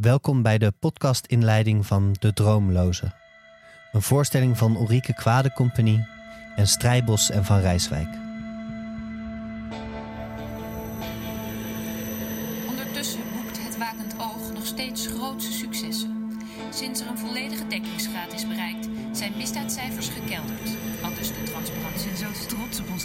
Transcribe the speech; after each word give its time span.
Welkom 0.00 0.42
bij 0.42 0.58
de 0.58 0.72
podcastinleiding 0.80 1.86
van 1.86 2.16
De 2.18 2.32
Droomloze. 2.32 3.12
Een 3.92 4.02
voorstelling 4.02 4.58
van 4.58 4.76
Ulrike 4.76 5.14
Kwade 5.14 5.52
Compagnie 5.52 6.06
en 6.56 6.66
Strijbos 6.66 7.30
en 7.30 7.44
Van 7.44 7.60
Rijswijk. 7.60 8.27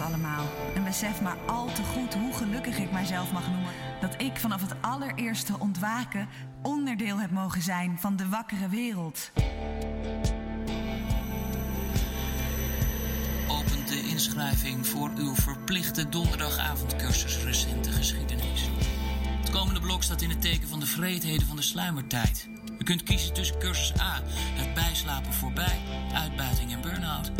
Allemaal. 0.04 0.46
En 0.76 0.84
besef 0.84 1.22
maar 1.22 1.38
al 1.48 1.66
te 1.66 1.84
goed 1.84 2.14
hoe 2.14 2.34
gelukkig 2.34 2.78
ik 2.78 2.92
mijzelf 2.92 3.32
mag 3.32 3.50
noemen. 3.50 3.72
Dat 4.02 4.22
ik 4.22 4.38
vanaf 4.38 4.62
het 4.62 4.76
allereerste 4.82 5.60
ontwaken 5.60 6.28
onderdeel 6.62 7.20
heb 7.20 7.32
mogen 7.32 7.62
zijn 7.62 7.98
van 8.00 8.16
de 8.16 8.30
wakkere 8.30 8.70
wereld. 8.70 9.32
opent 13.48 13.88
de 13.88 14.10
inschrijving 14.10 14.88
voor 14.88 15.12
uw 15.18 15.36
verplichte 15.36 16.10
donderdagavondcursus 16.10 17.44
recente 17.44 17.92
geschiedenis. 17.92 18.70
Het 19.40 19.50
komende 19.50 19.80
blok 19.80 20.04
staat 20.04 20.22
in 20.22 20.30
het 20.30 20.42
teken 20.42 20.68
van 20.68 20.80
de 20.80 20.86
vreedheden 20.86 21.48
van 21.48 21.56
de 21.56 21.62
sluimertijd. 21.62 22.48
U 22.80 22.84
kunt 22.84 23.04
kiezen 23.04 23.34
tussen 23.34 23.60
cursus 23.60 24.00
A, 24.02 24.22
het 24.34 24.74
bijslapen 24.74 25.34
voorbij, 25.34 25.80
uitbuiting 26.14 26.72
en 26.72 26.82
burn-out. 26.82 27.32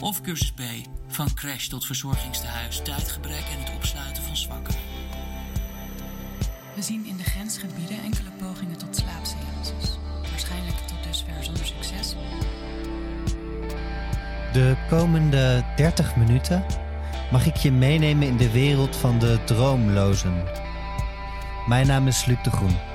Of 0.00 0.20
cursus 0.20 0.52
B, 0.52 0.60
van 1.08 1.34
crash 1.34 1.66
tot 1.66 1.86
verzorgingstehuis, 1.86 2.80
tijdgebrek 2.82 3.44
en 3.52 3.58
het 3.58 3.74
opsluiten 3.76 4.22
van 4.22 4.36
zwakken. 4.36 4.74
We 6.74 6.82
zien 6.82 7.06
in 7.06 7.16
de 7.16 7.22
grensgebieden 7.22 8.02
enkele 8.02 8.30
pogingen 8.38 8.78
tot 8.78 8.96
slaapseances. 8.96 9.98
Waarschijnlijk 10.30 10.76
tot 10.76 11.04
dusver 11.04 11.44
zonder 11.44 11.66
succes. 11.66 12.14
De 14.52 14.76
komende 14.88 15.64
30 15.76 16.16
minuten 16.16 16.64
mag 17.30 17.46
ik 17.46 17.56
je 17.56 17.72
meenemen 17.72 18.28
in 18.28 18.36
de 18.36 18.50
wereld 18.50 18.96
van 18.96 19.18
de 19.18 19.38
droomlozen. 19.44 20.44
Mijn 21.66 21.86
naam 21.86 22.06
is 22.06 22.24
Luc 22.24 22.42
de 22.42 22.50
Groen. 22.50 22.89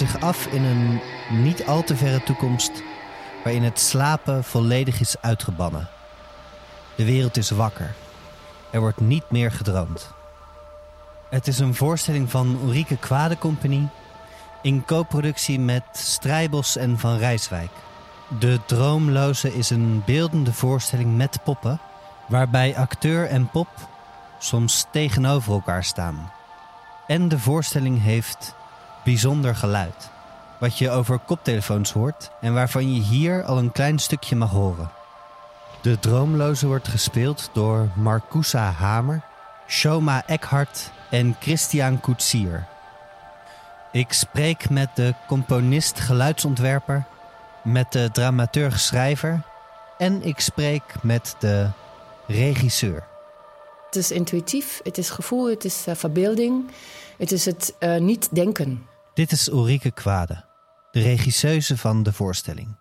Zich 0.00 0.20
af 0.20 0.46
in 0.46 0.64
een 0.64 1.00
niet 1.30 1.66
al 1.66 1.82
te 1.82 1.96
verre 1.96 2.22
toekomst 2.22 2.72
waarin 3.44 3.62
het 3.62 3.80
slapen 3.80 4.44
volledig 4.44 5.00
is 5.00 5.16
uitgebannen. 5.20 5.88
De 6.96 7.04
wereld 7.04 7.36
is 7.36 7.50
wakker. 7.50 7.94
Er 8.70 8.80
wordt 8.80 9.00
niet 9.00 9.30
meer 9.30 9.52
gedroomd. 9.52 10.10
Het 11.30 11.46
is 11.46 11.58
een 11.58 11.74
voorstelling 11.74 12.30
van 12.30 12.58
Ulrike 12.64 12.96
Kwade 12.96 13.38
Compagnie 13.38 13.88
in 14.62 14.84
co-productie 14.84 15.60
met 15.60 15.82
Strijbos 15.92 16.76
en 16.76 16.98
Van 16.98 17.16
Rijswijk. 17.16 17.70
De 18.38 18.60
Droomloze 18.66 19.54
is 19.54 19.70
een 19.70 20.02
beeldende 20.06 20.52
voorstelling 20.52 21.16
met 21.16 21.38
poppen, 21.44 21.80
waarbij 22.28 22.76
acteur 22.76 23.26
en 23.26 23.50
pop 23.50 23.68
soms 24.38 24.86
tegenover 24.92 25.52
elkaar 25.52 25.84
staan. 25.84 26.32
En 27.06 27.28
de 27.28 27.38
voorstelling 27.38 28.02
heeft 28.02 28.54
bijzonder 29.04 29.56
geluid. 29.56 30.10
Wat 30.58 30.78
je 30.78 30.90
over 30.90 31.18
koptelefoons 31.18 31.92
hoort 31.92 32.30
en 32.40 32.54
waarvan 32.54 32.94
je 32.94 33.00
hier 33.00 33.44
al 33.44 33.58
een 33.58 33.72
klein 33.72 33.98
stukje 33.98 34.36
mag 34.36 34.50
horen. 34.50 34.90
De 35.82 35.98
Droomloze 35.98 36.66
wordt 36.66 36.88
gespeeld 36.88 37.50
door 37.52 37.88
Marcousa 37.94 38.70
Hamer, 38.70 39.20
Shoma 39.66 40.22
Eckhart 40.26 40.90
en 41.10 41.36
Christian 41.40 42.00
Koetsier. 42.00 42.66
Ik 43.92 44.12
spreek 44.12 44.70
met 44.70 44.88
de 44.94 45.14
componist-geluidsontwerper, 45.26 47.04
met 47.62 47.92
de 47.92 48.08
dramaturg-schrijver 48.12 49.42
en 49.98 50.22
ik 50.22 50.40
spreek 50.40 50.82
met 51.02 51.36
de 51.38 51.68
regisseur. 52.26 53.09
Het 53.90 53.98
is 53.98 54.10
intuïtief, 54.10 54.80
het 54.82 54.98
is 54.98 55.10
gevoel, 55.10 55.50
het 55.50 55.64
is 55.64 55.86
eh, 55.86 55.94
verbeelding. 55.94 56.70
Het 57.18 57.32
is 57.32 57.44
het 57.44 57.74
eh, 57.78 57.96
niet 57.96 58.34
denken. 58.34 58.86
Dit 59.14 59.32
is 59.32 59.48
Ulrike 59.48 59.90
Kwade, 59.90 60.44
de 60.90 61.00
regisseuse 61.00 61.76
van 61.76 62.02
de 62.02 62.12
voorstelling. 62.12 62.76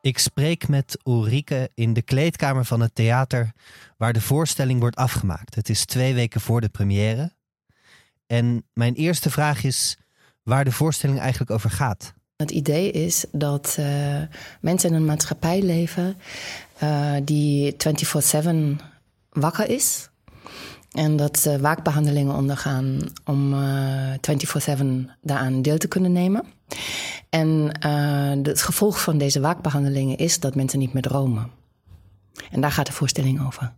Ik 0.00 0.18
spreek 0.18 0.68
met 0.68 0.98
Ulrike 1.04 1.70
in 1.74 1.92
de 1.92 2.02
kleedkamer 2.02 2.64
van 2.64 2.80
het 2.80 2.94
theater 2.94 3.52
waar 3.96 4.12
de 4.12 4.20
voorstelling 4.20 4.80
wordt 4.80 4.96
afgemaakt. 4.96 5.54
Het 5.54 5.68
is 5.68 5.84
twee 5.84 6.14
weken 6.14 6.40
voor 6.40 6.60
de 6.60 6.68
première. 6.68 7.32
En 8.26 8.64
mijn 8.72 8.94
eerste 8.94 9.30
vraag 9.30 9.64
is 9.64 9.96
waar 10.42 10.64
de 10.64 10.72
voorstelling 10.72 11.18
eigenlijk 11.18 11.50
over 11.50 11.70
gaat. 11.70 12.14
Het 12.36 12.50
idee 12.50 12.90
is 12.90 13.24
dat 13.32 13.76
eh, 13.78 14.22
mensen 14.60 14.90
in 14.90 14.94
een 14.94 15.04
maatschappij 15.04 15.62
leven 15.62 16.16
eh, 16.78 17.14
die 17.24 17.76
24/7 17.76 18.94
wakker 19.36 19.68
is. 19.68 20.08
En 20.92 21.16
dat 21.16 21.38
ze 21.38 21.60
waakbehandelingen 21.60 22.34
ondergaan 22.34 22.98
om 23.24 23.52
eh 23.52 24.12
24/7 24.20 25.10
daaraan 25.22 25.62
deel 25.62 25.78
te 25.78 25.88
kunnen 25.88 26.12
nemen. 26.12 26.44
En 27.28 27.72
eh, 27.80 28.30
het 28.42 28.62
gevolg 28.62 29.00
van 29.02 29.18
deze 29.18 29.40
waakbehandelingen 29.40 30.16
is 30.16 30.40
dat 30.40 30.54
mensen 30.54 30.78
niet 30.78 30.92
meer 30.92 31.02
dromen. 31.02 31.50
En 32.50 32.60
daar 32.60 32.72
gaat 32.72 32.86
de 32.86 32.92
voorstelling 32.92 33.46
over. 33.46 33.72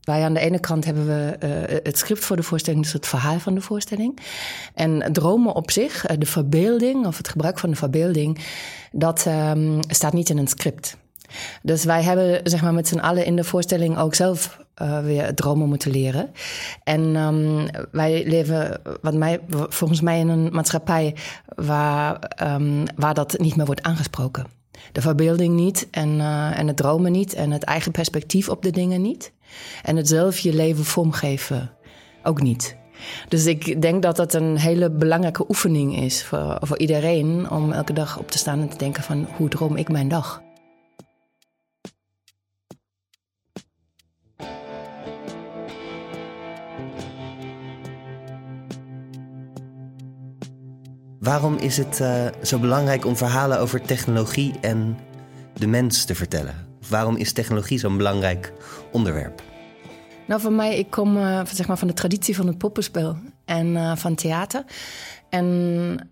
Wij 0.00 0.24
aan 0.24 0.34
de 0.34 0.40
ene 0.40 0.58
kant 0.58 0.84
hebben 0.84 1.06
we 1.06 1.36
eh, 1.38 1.78
het 1.82 1.98
script 1.98 2.24
voor 2.24 2.36
de 2.36 2.42
voorstelling, 2.42 2.82
dus 2.82 2.92
het 2.92 3.06
verhaal 3.06 3.38
van 3.38 3.54
de 3.54 3.60
voorstelling. 3.60 4.18
En 4.74 5.12
dromen 5.12 5.54
op 5.54 5.70
zich, 5.70 6.06
de 6.18 6.26
verbeelding 6.26 7.06
of 7.06 7.16
het 7.16 7.28
gebruik 7.28 7.58
van 7.58 7.70
de 7.70 7.76
verbeelding, 7.76 8.38
dat 8.92 9.26
ehm, 9.26 9.80
staat 9.88 10.12
niet 10.12 10.28
in 10.28 10.38
een 10.38 10.48
script. 10.48 10.96
Dus 11.62 11.84
wij 11.84 12.02
hebben 12.02 12.40
zeg 12.44 12.62
maar, 12.62 12.74
met 12.74 12.88
z'n 12.88 12.98
allen 12.98 13.24
in 13.24 13.36
de 13.36 13.44
voorstelling 13.44 13.98
ook 13.98 14.14
zelf 14.14 14.58
eh, 14.80 15.00
weer 15.00 15.34
dromen 15.34 15.68
moeten 15.68 15.90
leren. 15.90 16.30
En 16.84 17.16
ehm, 17.16 17.68
wij 17.90 18.24
leven, 18.26 18.80
wat 19.02 19.14
mij, 19.14 19.40
volgens 19.48 20.00
mij, 20.00 20.18
in 20.18 20.28
een 20.28 20.48
maatschappij 20.52 21.14
waar, 21.54 22.18
ehm, 22.18 22.86
waar 22.96 23.14
dat 23.14 23.38
niet 23.38 23.56
meer 23.56 23.66
wordt 23.66 23.82
aangesproken. 23.82 24.46
De 24.92 25.00
verbeelding 25.00 25.54
niet 25.54 25.88
en, 25.90 26.20
eh, 26.20 26.58
en 26.58 26.66
het 26.66 26.76
dromen 26.76 27.12
niet 27.12 27.34
en 27.34 27.50
het 27.50 27.62
eigen 27.62 27.92
perspectief 27.92 28.48
op 28.48 28.62
de 28.62 28.70
dingen 28.70 29.02
niet. 29.02 29.32
En 29.82 29.96
het 29.96 30.08
zelf 30.08 30.38
je 30.38 30.54
leven 30.54 30.84
vormgeven 30.84 31.70
ook 32.22 32.42
niet. 32.42 32.76
Dus 33.28 33.46
ik 33.46 33.82
denk 33.82 34.02
dat 34.02 34.16
dat 34.16 34.34
een 34.34 34.56
hele 34.56 34.90
belangrijke 34.90 35.44
oefening 35.48 35.96
is 35.96 36.24
voor, 36.24 36.58
voor 36.60 36.78
iedereen 36.78 37.50
om 37.50 37.72
elke 37.72 37.92
dag 37.92 38.18
op 38.18 38.30
te 38.30 38.38
staan 38.38 38.60
en 38.60 38.68
te 38.68 38.78
denken 38.78 39.02
van 39.02 39.28
hoe 39.36 39.48
droom 39.48 39.76
ik 39.76 39.88
mijn 39.88 40.08
dag. 40.08 40.42
Waarom 51.20 51.56
is 51.56 51.76
het 51.76 52.00
eh, 52.00 52.26
zo 52.42 52.58
belangrijk 52.58 53.06
om 53.06 53.16
verhalen 53.16 53.58
over 53.58 53.80
technologie 53.82 54.54
en 54.60 54.98
de 55.54 55.66
mens 55.66 56.04
te 56.04 56.14
vertellen? 56.14 56.54
Waarom 56.88 57.16
is 57.16 57.32
technologie 57.32 57.78
zo'n 57.78 57.96
belangrijk 57.96 58.52
onderwerp? 58.92 59.42
Nou, 60.26 60.40
voor 60.40 60.52
mij, 60.52 60.78
ik 60.78 60.90
kom 60.90 61.16
uh, 61.16 61.40
zeg 61.52 61.66
maar 61.66 61.78
van 61.78 61.88
de 61.88 61.94
traditie 61.94 62.36
van 62.36 62.46
het 62.46 62.58
poppenspel 62.58 63.16
en 63.44 63.66
uh, 63.66 63.96
van 63.96 64.14
theater. 64.14 64.64
En 65.28 66.10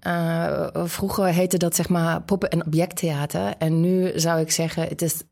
vroeger 0.72 1.25
heette 1.25 1.56
dat 1.56 1.75
zeg 1.75 1.88
maar 1.88 2.22
poppen- 2.22 2.50
en 2.50 2.66
objecttheater. 2.66 3.55
En 3.58 3.81
nu 3.81 4.12
zou 4.14 4.40
ik 4.40 4.50
zeggen, 4.50 4.82
het 4.82 5.02
is 5.02 5.22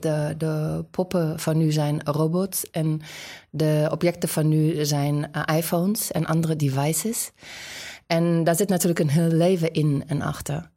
de, 0.00 0.34
de 0.38 0.84
poppen 0.90 1.40
van 1.40 1.56
nu 1.56 1.72
zijn 1.72 2.00
robots. 2.04 2.70
En 2.70 3.00
de 3.50 3.88
objecten 3.90 4.28
van 4.28 4.48
nu 4.48 4.84
zijn 4.84 5.30
iPhones 5.56 6.10
en 6.10 6.26
andere 6.26 6.56
devices. 6.56 7.30
En 8.08 8.44
daar 8.44 8.56
zit 8.56 8.68
natuurlijk 8.68 9.00
een 9.00 9.08
heel 9.08 9.30
leven 9.30 9.72
in 9.72 10.04
en 10.06 10.22
achter. 10.22 10.70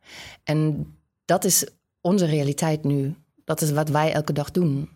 En 0.43 0.87
dat 1.25 1.45
is 1.45 1.67
onze 2.01 2.25
realiteit 2.25 2.83
nu. 2.83 3.15
Dat 3.43 3.61
is 3.61 3.71
wat 3.71 3.89
wij 3.89 4.13
elke 4.13 4.33
dag 4.33 4.51
doen. 4.51 4.89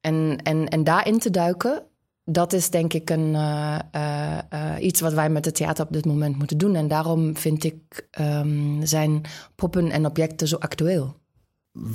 En, 0.00 0.38
en, 0.42 0.68
en 0.68 0.84
daarin 0.84 1.18
te 1.18 1.30
duiken, 1.30 1.82
dat 2.24 2.52
is 2.52 2.70
denk 2.70 2.92
ik 2.92 3.10
een, 3.10 3.34
uh, 3.34 3.78
uh, 3.94 4.74
iets 4.80 5.00
wat 5.00 5.12
wij 5.12 5.30
met 5.30 5.44
het 5.44 5.54
theater 5.54 5.84
op 5.84 5.92
dit 5.92 6.04
moment 6.04 6.38
moeten 6.38 6.58
doen. 6.58 6.74
En 6.74 6.88
daarom 6.88 7.36
vind 7.36 7.64
ik 7.64 8.08
um, 8.20 8.86
zijn 8.86 9.20
poppen 9.54 9.90
en 9.90 10.06
objecten 10.06 10.48
zo 10.48 10.56
actueel. 10.56 11.16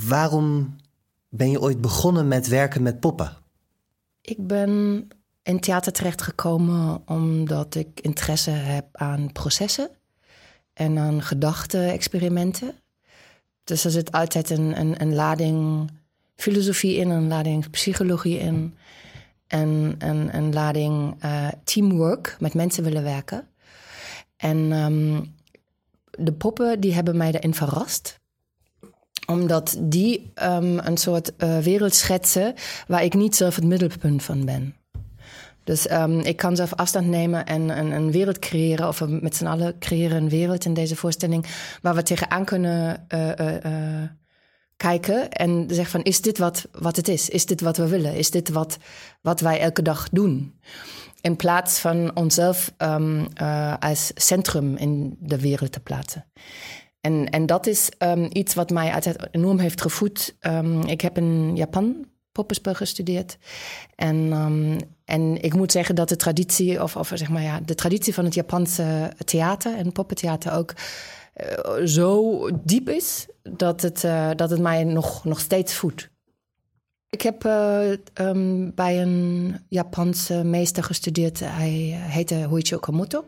Waarom 0.07 0.75
ben 1.29 1.51
je 1.51 1.61
ooit 1.61 1.81
begonnen 1.81 2.27
met 2.27 2.47
werken 2.47 2.83
met 2.83 2.99
poppen? 2.99 3.37
Ik 4.21 4.47
ben 4.47 5.07
in 5.49 5.59
theater 5.59 5.91
terechtgekomen 5.91 7.01
omdat 7.05 7.75
ik 7.75 7.99
interesse 8.01 8.51
heb 8.51 8.85
aan 8.91 9.31
processen 9.31 9.89
en 10.73 10.97
aan 10.97 11.21
gedachte-experimenten. 11.21 12.73
Dus 13.63 13.85
er 13.85 13.91
zit 13.91 14.11
altijd 14.11 14.49
een, 14.49 14.79
een, 14.79 15.01
een 15.01 15.15
lading 15.15 15.89
filosofie 16.35 16.95
in, 16.95 17.09
een 17.09 17.27
lading 17.27 17.69
psychologie 17.69 18.39
in 18.39 18.77
en 19.47 19.95
een, 19.97 20.35
een 20.35 20.53
lading 20.53 21.23
uh, 21.25 21.47
teamwork, 21.63 22.35
met 22.39 22.53
mensen 22.53 22.83
willen 22.83 23.03
werken. 23.03 23.47
En 24.37 24.71
um, 24.71 25.35
de 26.11 26.33
poppen 26.33 26.79
die 26.79 26.93
hebben 26.93 27.17
mij 27.17 27.31
daarin 27.31 27.53
verrast 27.53 28.17
omdat 29.25 29.77
die 29.79 30.31
um, 30.43 30.79
een 30.79 30.97
soort 30.97 31.31
uh, 31.37 31.57
wereld 31.57 31.95
schetsen 31.95 32.53
waar 32.87 33.03
ik 33.03 33.13
niet 33.13 33.35
zelf 33.35 33.55
het 33.55 33.63
middelpunt 33.63 34.23
van 34.23 34.45
ben. 34.45 34.78
Dus 35.69 35.91
um, 35.91 36.19
ik 36.19 36.37
kan 36.37 36.55
zelf 36.55 36.73
afstand 36.73 37.07
nemen 37.07 37.45
en 37.45 37.93
een, 37.93 38.11
wereld 38.11 38.39
creëren, 38.39 38.87
of 38.87 38.99
we 38.99 39.17
met 39.21 39.35
z'n 39.35 39.45
allen 39.45 39.79
creëren 39.79 40.17
een 40.17 40.29
wereld 40.29 40.65
in 40.65 40.73
deze 40.73 40.95
voorstelling 40.95 41.45
waar 41.81 41.95
we 41.95 42.03
tegenaan 42.03 42.45
kunnen 42.45 43.05
uh, 43.13 43.27
uh, 43.27 44.03
kijken 44.77 45.31
en 45.31 45.65
zeggen 45.67 45.91
van 45.91 46.03
is 46.03 46.21
dit 46.21 46.37
wat, 46.37 46.67
wat 46.71 46.95
het 46.95 47.07
is? 47.07 47.29
Is 47.29 47.45
dit 47.45 47.61
wat 47.61 47.77
we 47.77 47.87
willen? 47.87 48.15
Is 48.15 48.31
dit 48.31 48.49
wat, 48.49 48.77
wat 49.21 49.39
wij 49.39 49.59
elke 49.59 49.81
dag 49.81 50.09
doen? 50.09 50.59
In 51.21 51.35
plaats 51.35 51.79
van 51.79 52.15
onszelf 52.15 52.73
uh, 52.77 53.73
als 53.79 54.11
centrum 54.15 54.75
in 54.75 55.17
de 55.19 55.39
wereld 55.39 55.71
te 55.71 55.79
plaatsen. 55.79 56.25
En, 57.01 57.29
en 57.29 57.45
dat 57.45 57.67
is 57.67 57.89
um, 57.97 58.27
iets 58.31 58.53
wat 58.53 58.69
mij 58.69 58.93
altijd 58.93 59.27
enorm 59.31 59.59
heeft 59.59 59.81
gevoed. 59.81 60.35
Ik 60.85 61.01
heb 61.01 61.17
in 61.17 61.55
Japan 61.55 62.05
poppenspel 62.31 62.73
gestudeerd. 62.73 63.37
En, 63.95 64.33
en 65.09 65.41
ik 65.41 65.53
moet 65.53 65.71
zeggen 65.71 65.95
dat 65.95 66.09
de 66.09 66.15
traditie, 66.15 66.83
of, 66.83 66.95
of 66.95 67.11
zeg 67.13 67.29
maar 67.29 67.41
ja, 67.41 67.59
de 67.65 67.75
traditie 67.75 68.13
van 68.13 68.25
het 68.25 68.33
Japanse 68.33 69.11
theater 69.25 69.75
en 69.75 69.91
poppentheater 69.91 70.53
ook 70.53 70.73
uh, 71.35 71.85
zo 71.85 72.49
diep 72.63 72.89
is 72.89 73.27
dat 73.43 73.81
het, 73.81 74.03
uh, 74.03 74.29
dat 74.35 74.49
het 74.49 74.59
mij 74.59 74.83
nog, 74.83 75.25
nog 75.25 75.39
steeds 75.39 75.73
voedt. 75.73 76.09
Ik 77.09 77.21
heb 77.21 77.45
uh, 77.45 77.91
um, 78.13 78.71
bij 78.75 79.01
een 79.01 79.55
Japanse 79.69 80.43
meester 80.43 80.83
gestudeerd. 80.83 81.39
Hij 81.39 81.99
heette 82.01 82.43
Hoichi 82.43 82.75
Okamoto. 82.75 83.25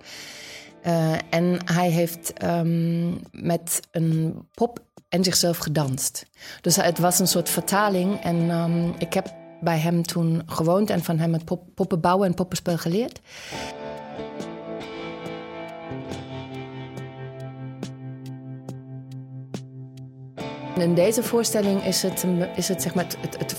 En 1.30 1.60
hij 1.66 1.90
heeft 1.90 2.34
um, 2.44 3.20
met 3.32 3.80
een 3.92 4.46
pop 4.54 4.84
en 5.10 5.24
zichzelf 5.24 5.58
gedanst. 5.58 6.26
Dus 6.62 6.76
het 6.76 7.00
was 7.00 7.20
een 7.20 7.28
soort 7.28 7.50
vertaling. 7.50 8.20
En 8.24 8.50
um, 8.50 8.94
ik 8.98 9.14
heb 9.14 9.41
bij 9.62 9.78
hem 9.78 10.04
toen 10.04 10.42
gewoond 10.46 10.90
en 10.90 11.04
van 11.04 11.18
hem 11.18 11.34
het 11.34 11.46
pop, 11.46 11.98
bouwen 12.02 12.28
en 12.28 12.34
poppenspel 12.34 12.78
geleerd. 12.78 13.20
In 20.78 20.96
deze 20.96 21.24
voorstelling 21.24 21.84
is 21.84 22.02
het, 22.02 22.26
is 22.56 22.68
het, 22.68 22.82
zeg 22.82 22.94
maar 22.96 23.04
het, 23.04 23.18
het, 23.22 23.38
het 23.40 23.54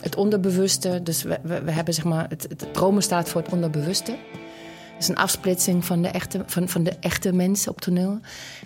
het 0.00 0.16
onderbewuste. 0.16 1.02
Dus 1.02 1.22
we, 1.22 1.38
we, 1.42 1.62
we 1.62 1.70
hebben 1.70 1.94
zeg 1.94 2.04
maar, 2.04 2.26
het, 2.28 2.46
het 2.48 2.74
dromen 2.74 3.02
staat 3.02 3.28
voor 3.28 3.40
het 3.42 3.52
onderbewuste. 3.52 4.16
Het 4.98 5.06
is 5.08 5.14
een 5.14 5.22
afsplitsing 5.22 5.84
van 5.84 6.02
de 6.02 6.08
echte, 6.08 6.42
van, 6.46 6.68
van 6.68 6.82
de 6.82 6.96
echte 7.00 7.32
mensen 7.32 7.70
op 7.70 7.80
toneel. 7.80 8.20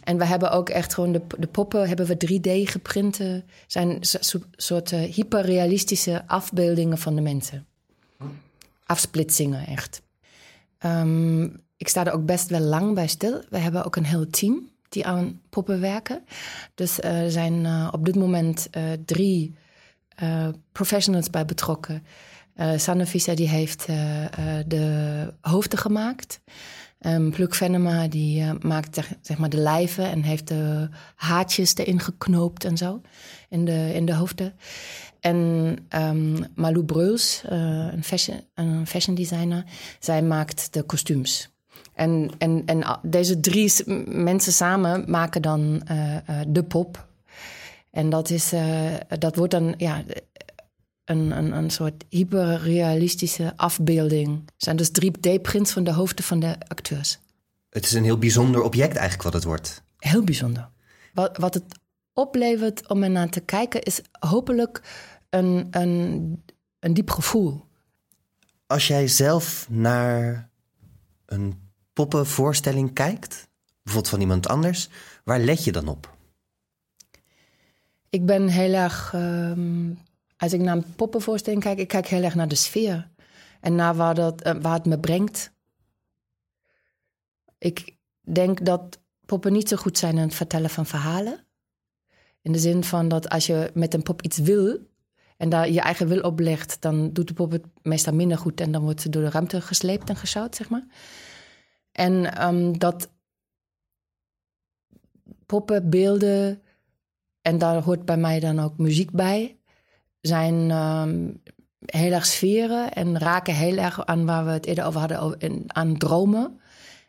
En 0.04 0.18
we 0.18 0.24
hebben 0.24 0.50
ook 0.50 0.68
echt 0.68 0.94
gewoon 0.94 1.12
de, 1.12 1.22
de 1.38 1.46
poppen 1.46 1.88
hebben 1.88 2.06
we 2.06 2.16
3D 2.26 2.70
geprint. 2.70 3.20
zijn 3.66 3.98
soort 4.56 4.90
hyperrealistische 4.90 6.22
afbeeldingen 6.26 6.98
van 6.98 7.14
de 7.14 7.20
mensen. 7.20 7.66
Afsplitsingen 8.86 9.66
echt. 9.66 10.02
Um, 10.86 11.62
ik 11.76 11.88
sta 11.88 12.06
er 12.06 12.12
ook 12.12 12.26
best 12.26 12.48
wel 12.48 12.60
lang 12.60 12.94
bij 12.94 13.08
stil. 13.08 13.42
We 13.50 13.58
hebben 13.58 13.84
ook 13.84 13.96
een 13.96 14.04
heel 14.04 14.26
team 14.26 14.70
die 14.88 15.06
aan 15.06 15.40
poppen 15.50 15.80
werken. 15.80 16.24
Dus 16.74 17.00
uh, 17.00 17.22
er 17.22 17.30
zijn 17.30 17.66
op 17.92 18.04
dit 18.04 18.16
moment 18.16 18.68
drie 19.04 19.54
professionals 20.72 21.30
bij 21.30 21.44
betrokken. 21.44 22.02
Uh, 22.56 22.72
Sanne 22.76 23.06
Visa 23.06 23.34
die 23.34 23.48
heeft 23.48 23.86
de 24.66 25.34
hoofden 25.40 25.78
gemaakt. 25.78 26.40
Um, 27.06 27.30
Pluk 27.30 27.54
Venema 27.54 28.08
die 28.08 28.44
maakt 28.60 29.00
zeg 29.20 29.38
maar 29.38 29.48
de 29.48 29.56
lijven 29.56 30.10
en 30.10 30.22
heeft 30.22 30.48
de 30.48 30.88
haartjes 31.14 31.76
erin 31.76 32.00
geknoopt 32.00 32.64
en 32.64 32.76
zo 32.76 33.00
in 33.48 33.64
de, 33.64 33.94
in 33.94 34.06
de 34.06 34.14
hoofden. 34.14 34.54
En 35.20 35.36
um, 35.96 36.46
Malou 36.54 36.84
Breuls, 36.84 37.42
een, 37.48 38.04
fashion, 38.04 38.40
een 38.54 38.86
fashion 38.86 39.14
designer, 39.14 39.64
zij 39.98 40.22
maakt 40.22 40.72
de 40.72 40.82
kostuums. 40.82 41.50
En, 41.94 42.30
en, 42.38 42.62
en 42.66 42.98
deze 43.02 43.40
drie 43.40 43.72
mensen 44.06 44.52
samen 44.52 45.10
maken 45.10 45.42
dan 45.42 45.82
de 46.48 46.62
pop. 46.62 47.06
En 47.90 48.10
dat, 48.10 48.30
is, 48.30 48.52
dat 49.18 49.36
wordt 49.36 49.52
dan 49.52 49.74
ja, 49.76 50.02
een, 51.04 51.30
een, 51.30 51.52
een 51.52 51.70
soort 51.70 52.04
hyperrealistische 52.08 53.52
afbeelding. 53.56 54.42
Het 54.44 54.62
zijn 54.62 54.76
dus 54.76 54.88
3D-prints 54.88 55.72
van 55.72 55.84
de 55.84 55.92
hoofden 55.92 56.24
van 56.24 56.40
de 56.40 56.56
acteurs. 56.68 57.18
Het 57.70 57.84
is 57.84 57.92
een 57.92 58.04
heel 58.04 58.18
bijzonder 58.18 58.62
object 58.62 58.96
eigenlijk 58.96 59.22
wat 59.22 59.32
het 59.32 59.44
wordt. 59.44 59.82
Heel 59.96 60.24
bijzonder. 60.24 60.68
Wat, 61.14 61.36
wat 61.36 61.54
het 61.54 61.64
oplevert 62.12 62.88
om 62.88 63.02
er 63.02 63.10
naar 63.10 63.28
te 63.28 63.40
kijken 63.40 63.82
is 63.82 64.00
hopelijk 64.18 64.82
een, 65.30 65.66
een, 65.70 66.42
een 66.78 66.94
diep 66.94 67.10
gevoel. 67.10 67.64
Als 68.66 68.86
jij 68.86 69.08
zelf 69.08 69.66
naar 69.70 70.50
een 71.26 71.70
poppenvoorstelling 71.92 72.92
kijkt, 72.92 73.48
bijvoorbeeld 73.82 74.12
van 74.12 74.20
iemand 74.20 74.48
anders, 74.48 74.88
waar 75.24 75.40
let 75.40 75.64
je 75.64 75.72
dan 75.72 75.88
op? 75.88 76.16
Ik 78.08 78.26
ben 78.26 78.48
heel 78.48 78.72
erg, 78.72 79.12
um, 79.14 79.98
als 80.42 80.52
ik 80.52 80.60
naar 80.60 80.76
een 80.76 80.94
poppenvoorstelling 80.94 81.62
kijk, 81.62 81.78
ik 81.78 81.88
kijk 81.88 82.06
heel 82.06 82.22
erg 82.22 82.34
naar 82.34 82.48
de 82.48 82.54
sfeer 82.54 83.10
en 83.60 83.74
naar 83.74 83.94
waar, 83.94 84.14
dat, 84.14 84.46
uh, 84.46 84.52
waar 84.60 84.74
het 84.74 84.86
me 84.86 84.98
brengt. 84.98 85.52
Ik 87.58 87.96
denk 88.20 88.64
dat 88.64 89.00
poppen 89.26 89.52
niet 89.52 89.68
zo 89.68 89.76
goed 89.76 89.98
zijn 89.98 90.16
in 90.16 90.22
het 90.22 90.34
vertellen 90.34 90.70
van 90.70 90.86
verhalen. 90.86 91.46
In 92.40 92.52
de 92.52 92.58
zin 92.58 92.84
van 92.84 93.08
dat 93.08 93.28
als 93.28 93.46
je 93.46 93.70
met 93.74 93.94
een 93.94 94.02
pop 94.02 94.22
iets 94.22 94.38
wil 94.38 94.78
en 95.36 95.48
daar 95.48 95.70
je 95.70 95.80
eigen 95.80 96.08
wil 96.08 96.20
op 96.20 96.38
legt, 96.38 96.80
dan 96.80 97.12
doet 97.12 97.28
de 97.28 97.34
pop 97.34 97.50
het 97.50 97.64
meestal 97.82 98.14
minder 98.14 98.38
goed 98.38 98.60
en 98.60 98.72
dan 98.72 98.82
wordt 98.82 99.00
ze 99.00 99.08
door 99.08 99.22
de 99.22 99.30
ruimte 99.30 99.60
gesleept 99.60 100.08
en 100.08 100.16
gesjouwd, 100.16 100.56
zeg 100.56 100.68
maar. 100.68 100.86
En 101.92 102.46
um, 102.46 102.78
dat 102.78 103.10
poppen, 105.46 105.90
beelden, 105.90 106.62
en 107.40 107.58
daar 107.58 107.82
hoort 107.82 108.04
bij 108.04 108.16
mij 108.16 108.40
dan 108.40 108.60
ook 108.60 108.78
muziek 108.78 109.10
bij, 109.10 109.56
zijn 110.22 110.70
um, 110.70 111.42
heel 111.84 112.12
erg 112.12 112.26
sferen 112.26 112.92
en 112.92 113.18
raken 113.18 113.54
heel 113.54 113.76
erg 113.76 114.06
aan 114.06 114.26
waar 114.26 114.44
we 114.44 114.50
het 114.50 114.66
eerder 114.66 114.84
over 114.84 115.00
hadden, 115.00 115.64
aan 115.66 115.96
dromen 115.96 116.60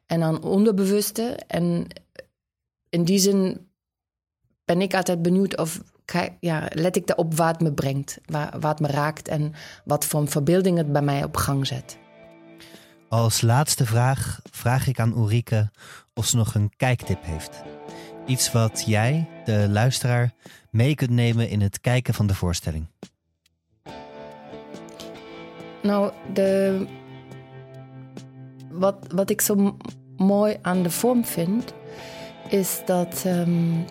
en 0.06 0.24
aan 0.24 0.44
onderbewuste. 0.44 1.40
En 1.48 1.88
in 2.90 3.04
die 3.04 3.20
zin 3.20 3.68
ben 4.66 4.82
ik 4.82 4.94
altijd 4.94 5.22
benieuwd 5.22 5.58
of 5.58 5.82
ja, 6.40 6.68
let 6.70 6.96
ik 6.96 7.10
erop 7.10 7.34
het 7.48 7.62
me 7.62 7.74
brengt, 7.74 8.18
het 8.70 8.80
me 8.80 8.88
raakt 8.88 9.28
en 9.28 9.54
wat 9.86 10.06
voor 10.06 10.20
verbeelding 10.28 10.78
het 10.78 10.92
bij 10.92 11.02
mij 11.02 11.24
op 11.24 11.38
gang 11.38 11.68
zet. 11.68 11.98
Als 13.10 13.42
laatste 13.42 13.86
vraag 13.86 14.40
vraag 14.52 14.88
ik 14.88 15.00
aan 15.00 15.18
Ulrike 15.18 15.72
of 16.14 16.26
ze 16.26 16.36
nog 16.36 16.56
een 16.56 16.72
kijktip 16.78 17.24
heeft. 17.24 17.64
Iets 18.26 18.52
wat 18.52 18.84
jij, 18.86 19.28
de 19.46 19.68
luisteraar, 19.70 20.34
mee 20.70 20.96
kunt 20.96 21.10
nemen 21.10 21.50
in 21.50 21.62
het 21.62 21.82
kijken 21.82 22.14
van 22.14 22.28
de 22.28 22.36
voorstelling. 22.36 22.88
Nou, 25.82 26.12
de, 26.34 26.86
wat, 28.72 28.96
wat 29.14 29.30
ik 29.30 29.42
zo 29.42 29.78
mooi 30.18 30.58
aan 30.62 30.84
de 30.84 30.90
vorm 30.90 31.26
vind, 31.26 31.74
is 32.50 32.82
dat, 32.86 33.24
um, 33.28 33.86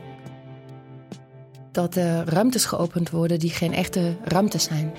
dat 1.73 1.97
er 1.97 2.29
ruimtes 2.29 2.65
geopend 2.65 3.11
worden 3.11 3.39
die 3.39 3.51
geen 3.51 3.73
echte 3.75 4.17
ruimtes 4.25 4.65
zijn. 4.65 4.93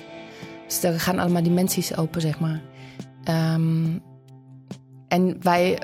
Dus 0.66 0.82
er 0.82 1.00
gaan 1.00 1.18
allemaal 1.18 1.42
dimensies 1.42 1.96
open, 1.96 2.20
zeg 2.20 2.40
maar. 2.40 2.62
Um, 3.54 4.02
en 5.08 5.42
wij, 5.42 5.78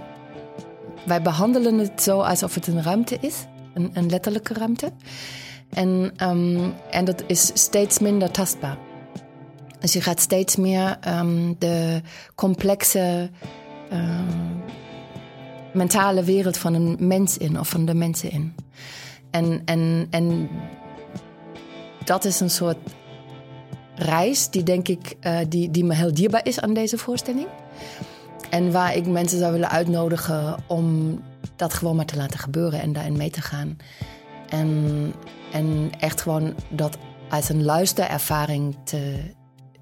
wij 1.04 1.22
behandelen 1.22 1.78
het 1.78 2.02
zo 2.02 2.20
alsof 2.20 2.54
het 2.54 2.66
een 2.66 2.82
ruimte 2.82 3.18
is, 3.20 3.46
een, 3.74 3.90
een 3.92 4.10
letterlijke 4.10 4.54
ruimte. 4.54 4.92
En, 5.70 6.12
um, 6.22 6.74
en 6.90 7.04
dat 7.04 7.22
is 7.26 7.50
steeds 7.54 7.98
minder 7.98 8.30
tastbaar. 8.30 8.78
Dus 9.80 9.92
je 9.92 10.00
gaat 10.00 10.20
steeds 10.20 10.56
meer 10.56 10.96
ehm, 11.00 11.52
de 11.58 12.00
complexe 12.34 13.30
ehm, 13.90 14.58
mentale 15.72 16.24
wereld 16.24 16.56
van 16.56 16.74
een 16.74 16.96
mens 16.98 17.38
in 17.38 17.58
of 17.60 17.68
van 17.68 17.84
de 17.84 17.94
mensen 17.94 18.30
in. 18.30 18.54
En, 19.30 19.62
en, 19.64 20.06
en 20.10 20.48
dat 22.04 22.24
is 22.24 22.40
een 22.40 22.50
soort 22.50 22.78
reis 23.94 24.50
die 24.50 24.62
denk 24.62 24.88
ik 24.88 25.16
uh, 25.20 25.38
die, 25.48 25.70
die 25.70 25.84
me 25.84 25.94
heel 25.94 26.14
dierbaar 26.14 26.46
is 26.46 26.60
aan 26.60 26.74
deze 26.74 26.98
voorstelling. 26.98 27.46
En 28.50 28.72
waar 28.72 28.96
ik 28.96 29.06
mensen 29.06 29.38
zou 29.38 29.52
willen 29.52 29.70
uitnodigen 29.70 30.56
om 30.66 31.18
dat 31.56 31.74
gewoon 31.74 31.96
maar 31.96 32.04
te 32.04 32.16
laten 32.16 32.38
gebeuren 32.38 32.80
en 32.80 32.92
daarin 32.92 33.16
mee 33.16 33.30
te 33.30 33.40
gaan. 33.40 33.76
En, 34.48 35.12
en 35.52 35.90
echt 35.98 36.20
gewoon 36.20 36.54
dat 36.68 36.98
als 37.28 37.48
een 37.48 37.64
luisterervaring 37.64 38.76
te 38.84 39.34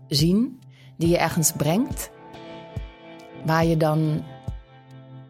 zien, 0.09 0.61
die 0.97 1.09
je 1.09 1.19
ergens 1.19 1.53
brengt, 1.53 2.11
waar 3.45 3.65
je 3.65 3.77
dan 3.77 4.25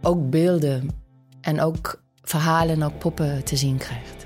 ook 0.03 0.31
beelden 0.31 0.91
en 1.41 1.61
ook 1.61 2.03
verhalen 2.23 2.75
en 2.75 2.83
ook 2.83 2.99
poppen 2.99 3.45
te 3.45 3.57
zien 3.57 3.77
krijgt. 3.77 4.18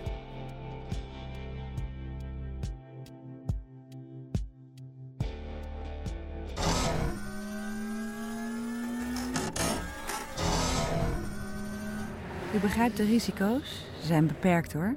U 12.55 12.59
begrijpt 12.59 12.97
de 12.97 13.05
risico's. 13.05 13.87
Ze 14.01 14.07
zijn 14.07 14.27
beperkt 14.27 14.73
hoor. 14.73 14.95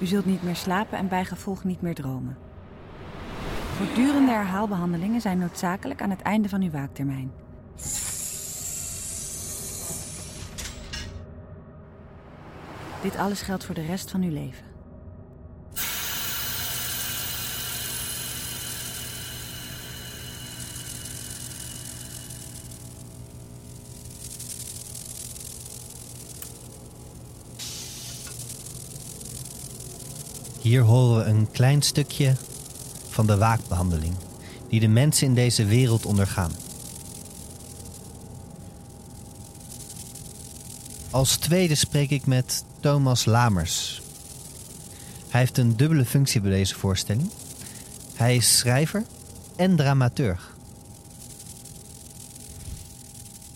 U 0.00 0.06
zult 0.06 0.24
niet 0.24 0.42
meer 0.42 0.56
slapen 0.56 0.98
en 0.98 1.08
bijgevolg 1.08 1.64
niet 1.64 1.82
meer 1.82 1.94
dromen. 1.94 2.36
Voortdurende 3.76 4.30
herhaalbehandelingen 4.30 5.20
zijn 5.20 5.38
noodzakelijk 5.38 6.02
aan 6.02 6.10
het 6.10 6.22
einde 6.22 6.48
van 6.48 6.62
uw 6.62 6.70
waaktermijn. 6.70 7.32
Dit 13.02 13.16
alles 13.16 13.42
geldt 13.42 13.64
voor 13.64 13.74
de 13.74 13.86
rest 13.86 14.10
van 14.10 14.22
uw 14.22 14.32
leven. 14.32 14.73
Hier 30.74 30.82
horen 30.82 31.16
we 31.16 31.30
een 31.30 31.50
klein 31.50 31.82
stukje 31.82 32.36
van 33.08 33.26
de 33.26 33.36
waakbehandeling 33.36 34.14
die 34.68 34.80
de 34.80 34.88
mensen 34.88 35.26
in 35.26 35.34
deze 35.34 35.64
wereld 35.64 36.06
ondergaan. 36.06 36.50
Als 41.10 41.36
tweede 41.36 41.74
spreek 41.74 42.10
ik 42.10 42.26
met 42.26 42.64
Thomas 42.80 43.24
Lamers. 43.24 44.02
Hij 45.28 45.40
heeft 45.40 45.58
een 45.58 45.76
dubbele 45.76 46.04
functie 46.04 46.40
bij 46.40 46.50
deze 46.50 46.74
voorstelling. 46.74 47.30
Hij 48.14 48.36
is 48.36 48.58
schrijver 48.58 49.04
en 49.56 49.76
dramaturg. 49.76 50.56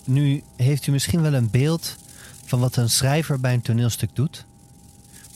Nu 0.05 0.43
heeft 0.57 0.87
u 0.87 0.93
misschien 0.93 1.23
wel 1.23 1.35
een 1.35 1.51
beeld 1.51 1.97
van 2.45 2.61
wat 2.61 2.77
een 2.77 2.91
schrijver 2.91 3.41
bij 3.41 3.55
een 3.55 3.63
toneelstuk 3.63 4.11
doet. 4.13 4.47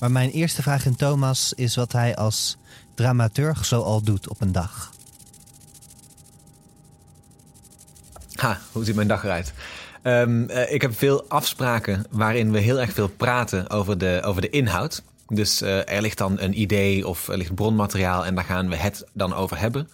Maar 0.03 0.11
mijn 0.11 0.31
eerste 0.31 0.63
vraag 0.63 0.87
aan 0.87 0.97
Thomas 0.97 1.53
is 1.53 1.77
wat 1.77 1.93
hij 1.93 2.17
als 2.17 2.57
dramaturg 2.95 3.65
zo 3.65 3.83
al 3.83 4.03
doet 4.03 4.29
op 4.29 4.41
een 4.41 4.53
dag. 4.53 4.93
Ha, 8.35 8.61
hoe 8.73 8.85
ziet 8.85 8.95
mijn 8.95 9.09
dag 9.09 9.25
eruit? 9.25 9.53
Um, 10.03 10.51
uh, 10.51 10.73
ik 10.73 10.83
heb 10.83 10.99
veel 10.99 11.25
afspraken 11.29 12.05
waarin 12.11 12.53
we 12.53 12.59
heel 12.59 12.81
erg 12.81 12.93
veel 12.93 13.09
praten 13.09 13.71
over 13.71 13.99
de, 13.99 14.21
over 14.25 14.41
de 14.41 14.51
inhoud. 14.51 15.03
Dus 15.29 15.63
uh, 15.63 15.91
er 15.91 16.03
ligt 16.03 16.19
dan 16.19 16.41
een 16.41 16.61
idee 16.61 17.09
of 17.09 17.29
er 17.29 17.37
ligt 17.37 17.55
bronmateriaal 17.55 18.27
en 18.27 18.35
daar 18.35 18.45
gaan 18.45 18.69
we 18.69 18.77
het 18.77 19.05
dan 19.13 19.35
over 19.35 19.59
hebben. 19.59 19.89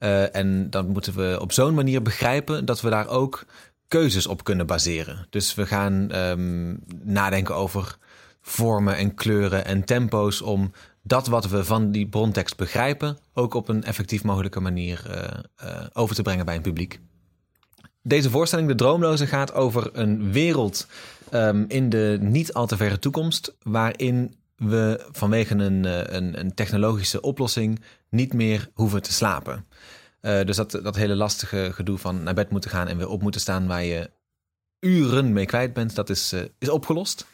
Uh, 0.00 0.36
en 0.36 0.70
dan 0.70 0.88
moeten 0.88 1.14
we 1.14 1.38
op 1.40 1.52
zo'n 1.52 1.74
manier 1.74 2.02
begrijpen 2.02 2.64
dat 2.64 2.80
we 2.80 2.90
daar 2.90 3.08
ook 3.08 3.44
keuzes 3.88 4.26
op 4.26 4.44
kunnen 4.44 4.66
baseren. 4.66 5.26
Dus 5.30 5.54
we 5.54 5.66
gaan 5.66 6.16
um, 6.16 6.80
nadenken 7.02 7.54
over 7.54 7.98
vormen 8.40 8.96
en 8.96 9.14
kleuren 9.14 9.64
en 9.64 9.84
tempo's 9.84 10.42
om 10.42 10.72
dat 11.02 11.26
wat 11.26 11.48
we 11.48 11.64
van 11.64 11.90
die 11.90 12.06
brontekst 12.06 12.56
begrijpen 12.56 13.18
ook 13.34 13.54
op 13.54 13.68
een 13.68 13.84
effectief 13.84 14.24
mogelijke 14.24 14.60
manier 14.60 15.04
uh, 15.08 15.14
uh, 15.64 15.86
over 15.92 16.14
te 16.14 16.22
brengen 16.22 16.44
bij 16.44 16.54
een 16.56 16.62
publiek. 16.62 17.00
Deze 18.02 18.30
voorstelling, 18.30 18.68
De 18.68 18.74
Droomloze, 18.74 19.26
gaat 19.26 19.52
over 19.52 19.90
een 19.92 20.32
wereld 20.32 20.86
um, 21.34 21.64
in 21.68 21.88
de 21.88 22.18
niet 22.20 22.52
al 22.52 22.66
te 22.66 22.76
verre 22.76 22.98
toekomst 22.98 23.56
waarin 23.62 24.34
we 24.56 25.06
vanwege 25.12 25.54
een, 25.54 25.84
uh, 25.84 25.98
een, 26.04 26.40
een, 26.40 26.54
technologische 26.54 27.20
oplossing 27.20 27.82
niet 28.10 28.32
meer 28.32 28.70
hoeven 28.74 29.02
te 29.02 29.12
slapen. 29.12 29.66
dus 30.20 30.56
dat, 30.56 30.70
dat 30.70 30.96
hele 30.96 31.14
lastige 31.14 31.70
gedoe 31.72 31.98
van 31.98 32.22
naar 32.22 32.34
bed 32.34 32.50
moeten 32.50 32.70
gaan 32.70 32.88
en 32.88 32.96
weer 32.96 33.08
op 33.08 33.22
moeten 33.22 33.40
staan 33.40 33.66
waar 33.66 33.84
je 33.84 34.10
uren 34.80 35.32
mee 35.32 35.46
kwijt 35.46 35.72
bent, 35.72 35.94
dat 35.94 36.10
is, 36.10 36.34
is 36.58 36.68
opgelost. 36.68 37.26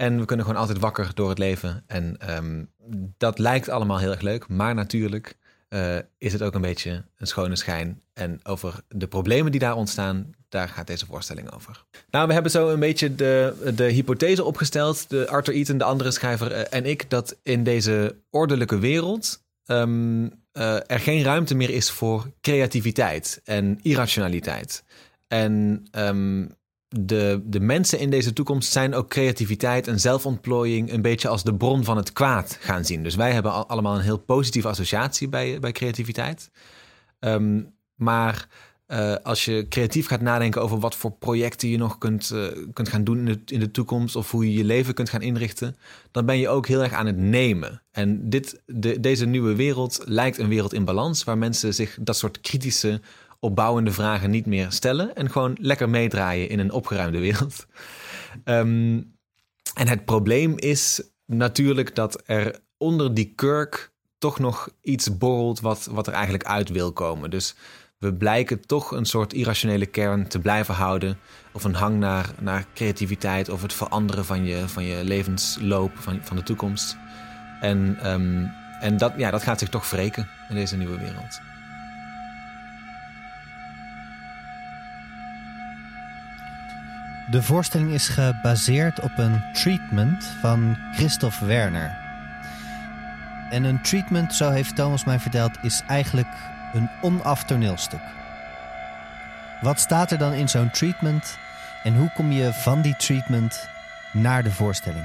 En 0.00 0.18
we 0.18 0.24
kunnen 0.24 0.46
gewoon 0.46 0.60
altijd 0.60 0.78
wakker 0.78 1.10
door 1.14 1.28
het 1.28 1.38
leven. 1.38 1.84
En 1.86 2.16
um, 2.36 2.70
dat 3.18 3.38
lijkt 3.38 3.68
allemaal 3.68 3.98
heel 3.98 4.10
erg 4.10 4.20
leuk. 4.20 4.48
Maar 4.48 4.74
natuurlijk 4.74 5.36
uh, 5.68 5.96
is 6.18 6.32
het 6.32 6.42
ook 6.42 6.54
een 6.54 6.60
beetje 6.60 7.04
een 7.16 7.26
schone 7.26 7.56
schijn. 7.56 8.02
En 8.12 8.40
over 8.42 8.80
de 8.88 9.06
problemen 9.06 9.50
die 9.50 9.60
daar 9.60 9.76
ontstaan, 9.76 10.34
daar 10.48 10.68
gaat 10.68 10.86
deze 10.86 11.06
voorstelling 11.06 11.52
over. 11.52 11.84
Nou, 12.10 12.26
we 12.26 12.32
hebben 12.32 12.50
zo 12.50 12.68
een 12.68 12.80
beetje 12.80 13.14
de, 13.14 13.72
de 13.74 13.84
hypothese 13.84 14.44
opgesteld, 14.44 15.10
de 15.10 15.28
Arthur 15.28 15.54
Eaton, 15.54 15.78
de 15.78 15.84
andere 15.84 16.10
schrijver 16.10 16.52
uh, 16.52 16.60
en 16.70 16.84
ik, 16.84 17.10
dat 17.10 17.36
in 17.42 17.64
deze 17.64 18.16
ordelijke 18.30 18.78
wereld 18.78 19.42
um, 19.66 20.22
uh, 20.24 20.74
er 20.74 21.00
geen 21.00 21.22
ruimte 21.22 21.54
meer 21.54 21.70
is 21.70 21.90
voor 21.90 22.30
creativiteit 22.40 23.40
en 23.44 23.78
irrationaliteit. 23.82 24.84
En 25.28 25.84
um, 25.98 26.58
de, 26.98 27.40
de 27.44 27.60
mensen 27.60 27.98
in 27.98 28.10
deze 28.10 28.32
toekomst 28.32 28.72
zijn 28.72 28.94
ook 28.94 29.08
creativiteit 29.08 29.86
en 29.86 30.00
zelfontplooiing 30.00 30.92
een 30.92 31.02
beetje 31.02 31.28
als 31.28 31.42
de 31.42 31.54
bron 31.54 31.84
van 31.84 31.96
het 31.96 32.12
kwaad 32.12 32.58
gaan 32.60 32.84
zien. 32.84 33.02
Dus 33.02 33.14
wij 33.14 33.32
hebben 33.32 33.68
allemaal 33.68 33.94
een 33.94 34.02
heel 34.02 34.18
positieve 34.18 34.68
associatie 34.68 35.28
bij, 35.28 35.58
bij 35.60 35.72
creativiteit. 35.72 36.50
Um, 37.20 37.74
maar 37.94 38.48
uh, 38.88 39.14
als 39.22 39.44
je 39.44 39.66
creatief 39.68 40.06
gaat 40.06 40.20
nadenken 40.20 40.62
over 40.62 40.78
wat 40.78 40.94
voor 40.94 41.12
projecten 41.12 41.68
je 41.68 41.76
nog 41.76 41.98
kunt, 41.98 42.30
uh, 42.34 42.46
kunt 42.72 42.88
gaan 42.88 43.04
doen 43.04 43.18
in 43.18 43.24
de, 43.24 43.40
in 43.44 43.60
de 43.60 43.70
toekomst 43.70 44.16
of 44.16 44.30
hoe 44.30 44.44
je 44.50 44.58
je 44.58 44.64
leven 44.64 44.94
kunt 44.94 45.08
gaan 45.08 45.22
inrichten, 45.22 45.76
dan 46.10 46.26
ben 46.26 46.38
je 46.38 46.48
ook 46.48 46.66
heel 46.66 46.82
erg 46.82 46.92
aan 46.92 47.06
het 47.06 47.16
nemen. 47.16 47.82
En 47.90 48.30
dit, 48.30 48.60
de, 48.66 49.00
deze 49.00 49.26
nieuwe 49.26 49.54
wereld 49.54 50.00
lijkt 50.04 50.38
een 50.38 50.48
wereld 50.48 50.72
in 50.72 50.84
balans 50.84 51.24
waar 51.24 51.38
mensen 51.38 51.74
zich 51.74 51.98
dat 52.00 52.16
soort 52.16 52.40
kritische 52.40 53.00
opbouwende 53.40 53.92
vragen 53.92 54.30
niet 54.30 54.46
meer 54.46 54.72
stellen 54.72 55.14
en 55.14 55.30
gewoon 55.30 55.56
lekker 55.60 55.88
meedraaien 55.88 56.48
in 56.48 56.58
een 56.58 56.72
opgeruimde 56.72 57.18
wereld. 57.18 57.66
Um, 58.44 58.96
en 59.80 59.88
het 59.88 60.04
probleem 60.04 60.58
is 60.58 61.02
natuurlijk 61.26 61.94
dat 61.94 62.22
er 62.26 62.60
onder 62.76 63.14
die 63.14 63.32
kurk 63.34 63.92
toch 64.18 64.38
nog 64.38 64.68
iets 64.82 65.18
borrelt 65.18 65.60
wat, 65.60 65.88
wat 65.90 66.06
er 66.06 66.12
eigenlijk 66.12 66.44
uit 66.44 66.68
wil 66.68 66.92
komen. 66.92 67.30
Dus 67.30 67.54
we 67.98 68.14
blijken 68.14 68.66
toch 68.66 68.90
een 68.90 69.04
soort 69.04 69.32
irrationele 69.32 69.86
kern 69.86 70.28
te 70.28 70.38
blijven 70.38 70.74
houden. 70.74 71.18
Of 71.52 71.64
een 71.64 71.74
hang 71.74 71.98
naar, 71.98 72.30
naar 72.40 72.66
creativiteit 72.74 73.48
of 73.48 73.62
het 73.62 73.72
veranderen 73.72 74.24
van 74.24 74.44
je, 74.44 74.68
van 74.68 74.84
je 74.84 75.04
levensloop, 75.04 75.92
van, 75.94 76.20
van 76.22 76.36
de 76.36 76.42
toekomst. 76.42 76.96
En, 77.60 78.10
um, 78.12 78.50
en 78.80 78.96
dat, 78.96 79.12
ja, 79.16 79.30
dat 79.30 79.42
gaat 79.42 79.58
zich 79.58 79.68
toch 79.68 79.90
wreken 79.90 80.28
in 80.48 80.54
deze 80.54 80.76
nieuwe 80.76 80.98
wereld. 80.98 81.49
De 87.30 87.42
voorstelling 87.42 87.92
is 87.92 88.08
gebaseerd 88.08 89.00
op 89.00 89.10
een 89.16 89.42
treatment 89.52 90.24
van 90.24 90.76
Christophe 90.94 91.44
Werner. 91.44 91.96
En 93.50 93.64
een 93.64 93.82
treatment, 93.82 94.34
zo 94.34 94.50
heeft 94.50 94.76
Thomas 94.76 95.04
mij 95.04 95.18
verteld, 95.18 95.58
is 95.62 95.82
eigenlijk 95.86 96.28
een 96.72 96.90
onaf 97.00 97.44
toneelstuk. 97.44 98.00
Wat 99.60 99.80
staat 99.80 100.10
er 100.10 100.18
dan 100.18 100.32
in 100.32 100.48
zo'n 100.48 100.70
treatment 100.70 101.38
en 101.82 101.96
hoe 101.96 102.12
kom 102.14 102.32
je 102.32 102.52
van 102.52 102.80
die 102.80 102.96
treatment 102.96 103.68
naar 104.12 104.42
de 104.42 104.50
voorstelling? 104.50 105.04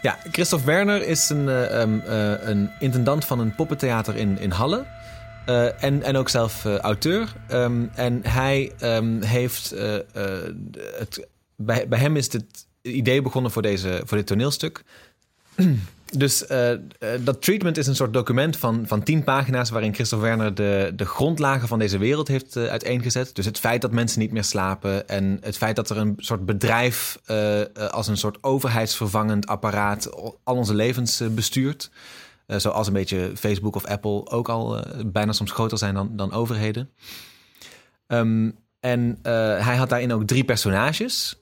Ja, 0.00 0.16
Christophe 0.30 0.66
Werner 0.66 1.06
is 1.06 1.28
een, 1.28 1.48
uh, 1.48 1.80
um, 1.80 2.02
uh, 2.06 2.32
een 2.40 2.70
intendant 2.78 3.24
van 3.24 3.38
een 3.38 3.54
poppentheater 3.54 4.16
in, 4.16 4.38
in 4.38 4.50
Halle. 4.50 4.84
Uh, 5.48 5.82
en, 5.82 6.02
en 6.02 6.16
ook 6.16 6.28
zelf 6.28 6.64
uh, 6.64 6.78
auteur. 6.78 7.32
Um, 7.52 7.90
en 7.94 8.20
hij 8.22 8.72
um, 8.82 9.22
heeft. 9.22 9.74
Uh, 9.74 9.96
het, 10.98 11.26
bij, 11.56 11.88
bij 11.88 11.98
hem 11.98 12.16
is 12.16 12.32
het 12.32 12.66
idee 12.82 13.22
begonnen 13.22 13.50
voor, 13.50 13.62
deze, 13.62 14.02
voor 14.04 14.16
dit 14.16 14.26
toneelstuk. 14.26 14.82
dus 16.16 16.44
dat 17.24 17.42
treatment 17.42 17.76
is 17.76 17.86
een 17.86 17.96
soort 17.96 18.12
document 18.12 18.56
van, 18.56 18.84
van 18.86 19.02
tien 19.02 19.24
pagina's 19.24 19.70
waarin 19.70 19.94
Christophe 19.94 20.24
Werner 20.26 20.54
de, 20.54 20.92
de 20.96 21.04
grondlagen 21.04 21.68
van 21.68 21.78
deze 21.78 21.98
wereld 21.98 22.28
heeft 22.28 22.56
uiteengezet. 22.56 23.34
Dus 23.34 23.44
het 23.44 23.58
feit 23.58 23.82
dat 23.82 23.92
mensen 23.92 24.20
niet 24.20 24.32
meer 24.32 24.44
slapen 24.44 25.08
en 25.08 25.38
het 25.40 25.56
feit 25.56 25.76
dat 25.76 25.90
er 25.90 25.96
een 25.96 26.14
soort 26.16 26.46
bedrijf 26.46 27.18
als 27.90 28.08
een 28.08 28.16
soort 28.16 28.38
overheidsvervangend 28.40 29.46
apparaat 29.46 30.10
al 30.44 30.56
onze 30.56 30.74
levens 30.74 31.22
bestuurt. 31.30 31.90
Zoals 32.46 32.86
een 32.86 32.92
beetje 32.92 33.32
Facebook 33.36 33.76
of 33.76 33.84
Apple 33.84 34.30
ook 34.30 34.48
al 34.48 34.84
bijna 35.06 35.32
soms 35.32 35.50
groter 35.50 35.78
zijn 35.78 35.94
dan, 35.94 36.16
dan 36.16 36.32
overheden. 36.32 36.90
Um, 38.06 38.58
en 38.80 39.18
hij 39.22 39.76
had 39.76 39.88
daarin 39.88 40.12
ook 40.12 40.26
drie 40.26 40.44
personages. 40.44 41.38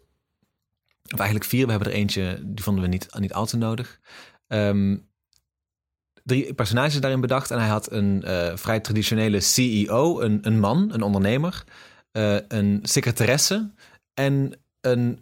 Of 1.12 1.18
eigenlijk 1.18 1.48
vier. 1.48 1.64
We 1.64 1.70
hebben 1.70 1.90
er 1.90 1.96
eentje, 1.98 2.40
die 2.42 2.64
vonden 2.64 2.82
we 2.82 2.88
niet, 2.88 3.08
niet 3.18 3.32
al 3.32 3.46
te 3.46 3.56
nodig. 3.56 4.00
Um, 4.46 5.08
drie 6.24 6.54
personages 6.54 7.00
daarin 7.00 7.20
bedacht. 7.20 7.50
En 7.50 7.58
hij 7.58 7.68
had 7.68 7.92
een 7.92 8.22
vrij 8.58 8.80
traditionele 8.80 9.40
CEO, 9.40 10.20
een, 10.20 10.38
een 10.42 10.60
man, 10.60 10.92
een 10.92 11.02
ondernemer, 11.02 11.64
een 12.48 12.80
secretaresse 12.82 13.70
en 14.14 14.52
een 14.80 15.20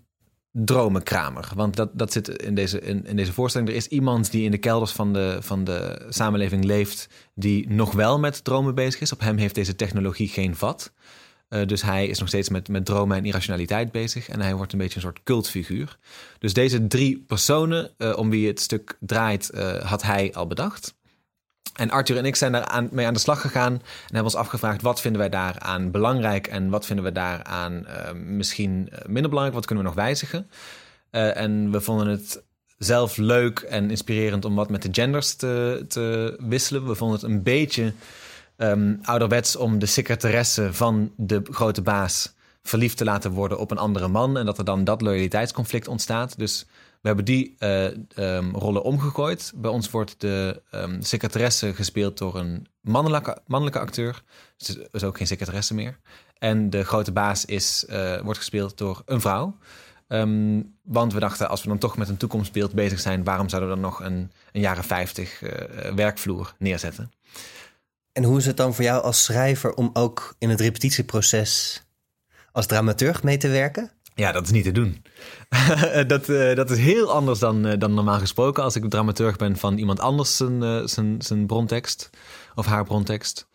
dromenkramer. 0.53 1.49
Want 1.55 1.77
dat, 1.77 1.91
dat 1.93 2.13
zit 2.13 2.29
in 2.29 2.55
deze, 2.55 2.81
in, 2.81 3.07
in 3.07 3.17
deze 3.17 3.33
voorstelling. 3.33 3.71
Er 3.71 3.77
is 3.77 3.89
iemand 3.89 4.31
die 4.31 4.45
in 4.45 4.51
de 4.51 4.59
kelders 4.59 4.93
van 4.93 5.13
de, 5.13 5.39
van 5.41 5.65
de 5.65 6.07
samenleving 6.09 6.65
leeft, 6.65 7.09
die 7.35 7.69
nog 7.69 7.93
wel 7.93 8.19
met 8.19 8.45
dromen 8.45 8.75
bezig 8.75 9.01
is. 9.01 9.13
Op 9.13 9.21
hem 9.21 9.37
heeft 9.37 9.55
deze 9.55 9.77
technologie 9.77 10.29
geen 10.29 10.57
vat. 10.57 10.93
Uh, 11.49 11.67
dus 11.67 11.83
hij 11.83 12.07
is 12.07 12.19
nog 12.19 12.29
steeds 12.29 12.49
met, 12.49 12.69
met 12.69 12.85
dromen 12.85 13.17
en 13.17 13.25
irrationaliteit 13.25 13.93
bezig. 13.93 14.29
En 14.29 14.41
hij 14.41 14.55
wordt 14.55 14.73
een 14.73 14.79
beetje 14.79 14.95
een 14.95 15.01
soort 15.01 15.23
cultfiguur. 15.23 15.99
Dus 16.39 16.53
deze 16.53 16.87
drie 16.87 17.25
personen 17.27 17.91
uh, 17.99 18.17
om 18.17 18.31
wie 18.31 18.47
het 18.47 18.61
stuk 18.61 18.97
draait, 19.01 19.51
uh, 19.55 19.75
had 19.75 20.03
hij 20.03 20.33
al 20.35 20.47
bedacht. 20.47 20.95
En 21.81 21.91
Arthur 21.91 22.17
en 22.17 22.25
ik 22.25 22.37
zijn 22.37 22.53
daar 22.53 22.65
aan, 22.65 22.89
mee 22.93 23.07
aan 23.07 23.15
de 23.15 23.21
slag 23.21 23.41
gegaan. 23.41 23.73
En 23.73 23.81
hebben 24.03 24.25
ons 24.25 24.35
afgevraagd 24.35 24.83
wat 24.83 25.01
vinden 25.01 25.21
wij 25.21 25.31
daaraan 25.31 25.91
belangrijk. 25.91 26.47
En 26.47 26.71
wat 26.71 26.87
vinden 26.87 27.05
we 27.05 27.13
daaraan 27.13 27.87
misschien 28.15 28.89
minder 29.07 29.29
belangrijk. 29.29 29.55
Wat 29.55 29.67
kunnen 29.67 29.85
we 29.85 29.91
nog 29.91 29.99
wijzigen. 29.99 30.51
en 31.11 31.71
we 31.71 31.81
vonden 31.81 32.07
het 32.07 32.43
zelf 32.79 33.17
leuk 33.17 33.59
en 33.59 33.91
inspirerend 33.91 34.45
om 34.45 34.55
wat 34.55 34.71
met 34.71 34.83
de 34.83 34.89
genders 34.93 35.35
te, 35.35 35.85
te 35.89 36.37
wisselen. 36.39 36.87
We 36.87 36.95
vonden 36.95 37.21
het 37.21 37.29
een 37.29 37.43
beetje 37.43 37.93
um, 38.57 38.99
ouderwets 39.03 39.57
om 39.57 39.79
de 39.79 39.87
secretaresse 39.87 40.73
van 40.73 41.13
de 41.17 41.43
grote 41.51 41.83
baas 41.83 42.35
verliefd 42.63 42.97
te 42.97 43.05
laten 43.05 43.31
worden 43.31 43.59
op 43.59 43.71
een 43.71 43.79
andere 43.79 44.09
man. 44.09 44.39
En 44.39 44.47
dat 44.47 44.59
er 44.59 44.65
dan 44.65 44.85
dat 44.85 45.01
loyaliteitsconflict 45.01 45.89
ontstaat. 45.89 46.39
Dus 46.39 46.67
we 47.01 47.07
hebben 47.07 47.25
die 47.25 47.57
uh, 47.59 47.85
um, 48.17 48.55
rollen 48.55 48.83
omgegooid. 48.83 49.53
Bij 49.55 49.71
ons 49.71 49.91
wordt 49.91 50.21
de 50.21 50.63
um, 50.75 51.03
secretaresse 51.03 51.75
gespeeld 51.75 52.19
door 52.19 52.37
een 52.37 52.67
mannelijke, 52.81 53.79
acteur. 53.79 54.23
Dus 54.57 54.79
is 54.93 55.05
ook 55.05 55.17
geen 55.17 55.27
secretaresse 55.27 55.75
meer. 55.75 55.99
En 56.39 56.71
de 56.71 56.85
grote 56.85 57.13
baas 57.13 57.45
is, 57.45 57.85
uh, 57.91 58.21
wordt 58.21 58.39
gespeeld 58.39 58.79
door 58.79 59.03
een 59.07 59.21
vrouw. 59.21 59.57
Um, 60.09 60.75
want 60.83 61.13
we 61.13 61.21
dachten, 61.21 61.49
als 61.49 61.63
we 61.63 61.69
dan 61.69 61.79
toch 61.79 61.97
met 61.97 62.09
een 62.09 62.17
toekomstbeeld 62.17 62.73
bezig 62.73 63.01
zijn, 63.01 63.25
waarom 63.25 63.49
zouden 63.49 63.71
we 63.71 63.75
dan 63.75 63.85
nog 63.85 64.01
een, 64.01 64.33
een 64.53 64.61
jaren 64.61 64.85
50 64.85 65.43
uh, 65.43 65.51
werkvloer 65.95 66.55
neerzetten? 66.59 67.13
En 68.13 68.25
hoe 68.25 68.39
is 68.39 68.47
het 68.47 68.57
dan 68.57 68.75
voor 68.75 68.85
jou 68.85 69.03
als 69.03 69.25
schrijver 69.25 69.75
om 69.75 69.91
ook 69.93 70.35
in 70.39 70.51
het 70.51 70.61
repetitieproces 70.61 71.83
als 72.53 72.67
dramaturg 72.67 73.23
mee 73.23 73.37
te 73.37 73.49
werken? 73.49 73.91
Ja, 74.15 74.33
dat 74.33 74.45
is 74.45 74.51
niet 74.51 74.65
te 74.65 74.73
doen. 74.73 75.03
dat, 76.07 76.29
uh, 76.29 76.55
dat 76.55 76.71
is 76.71 76.79
heel 76.79 77.13
anders 77.13 77.39
dan, 77.39 77.67
uh, 77.67 77.73
dan 77.79 77.95
normaal 77.95 78.19
gesproken 78.19 78.63
als 78.63 78.77
ik 78.77 78.91
dramaturg 78.91 79.37
ben 79.37 79.57
van 79.57 79.79
iemand 79.79 80.01
anders 80.01 80.37
zijn, 80.37 80.63
uh, 80.63 80.87
zijn, 80.87 81.23
zijn 81.23 81.47
brontekst 81.47 82.11
of 82.55 82.67
haar 82.67 82.85
brontekst. 82.85 83.49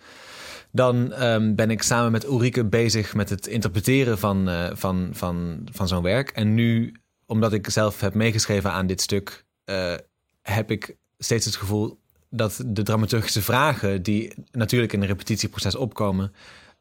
Dan 0.71 1.23
um, 1.23 1.55
ben 1.55 1.71
ik 1.71 1.81
samen 1.81 2.11
met 2.11 2.23
Ulrike 2.23 2.65
bezig 2.65 3.13
met 3.13 3.29
het 3.29 3.47
interpreteren 3.47 4.17
van, 4.17 4.49
van, 4.73 5.09
van, 5.11 5.67
van 5.71 5.87
zo'n 5.87 6.03
werk. 6.03 6.29
En 6.29 6.53
nu, 6.53 6.95
omdat 7.25 7.53
ik 7.53 7.69
zelf 7.69 7.99
heb 7.99 8.13
meegeschreven 8.13 8.71
aan 8.71 8.87
dit 8.87 9.01
stuk, 9.01 9.45
heb 10.41 10.71
ik 10.71 10.95
steeds 11.17 11.45
het 11.45 11.55
gevoel 11.55 11.99
dat 12.29 12.63
de 12.65 12.83
dramaturgische 12.83 13.41
vragen 13.41 14.03
die 14.03 14.33
natuurlijk 14.51 14.93
in 14.93 15.01
een 15.01 15.07
repetitieproces 15.07 15.75
opkomen, 15.75 16.33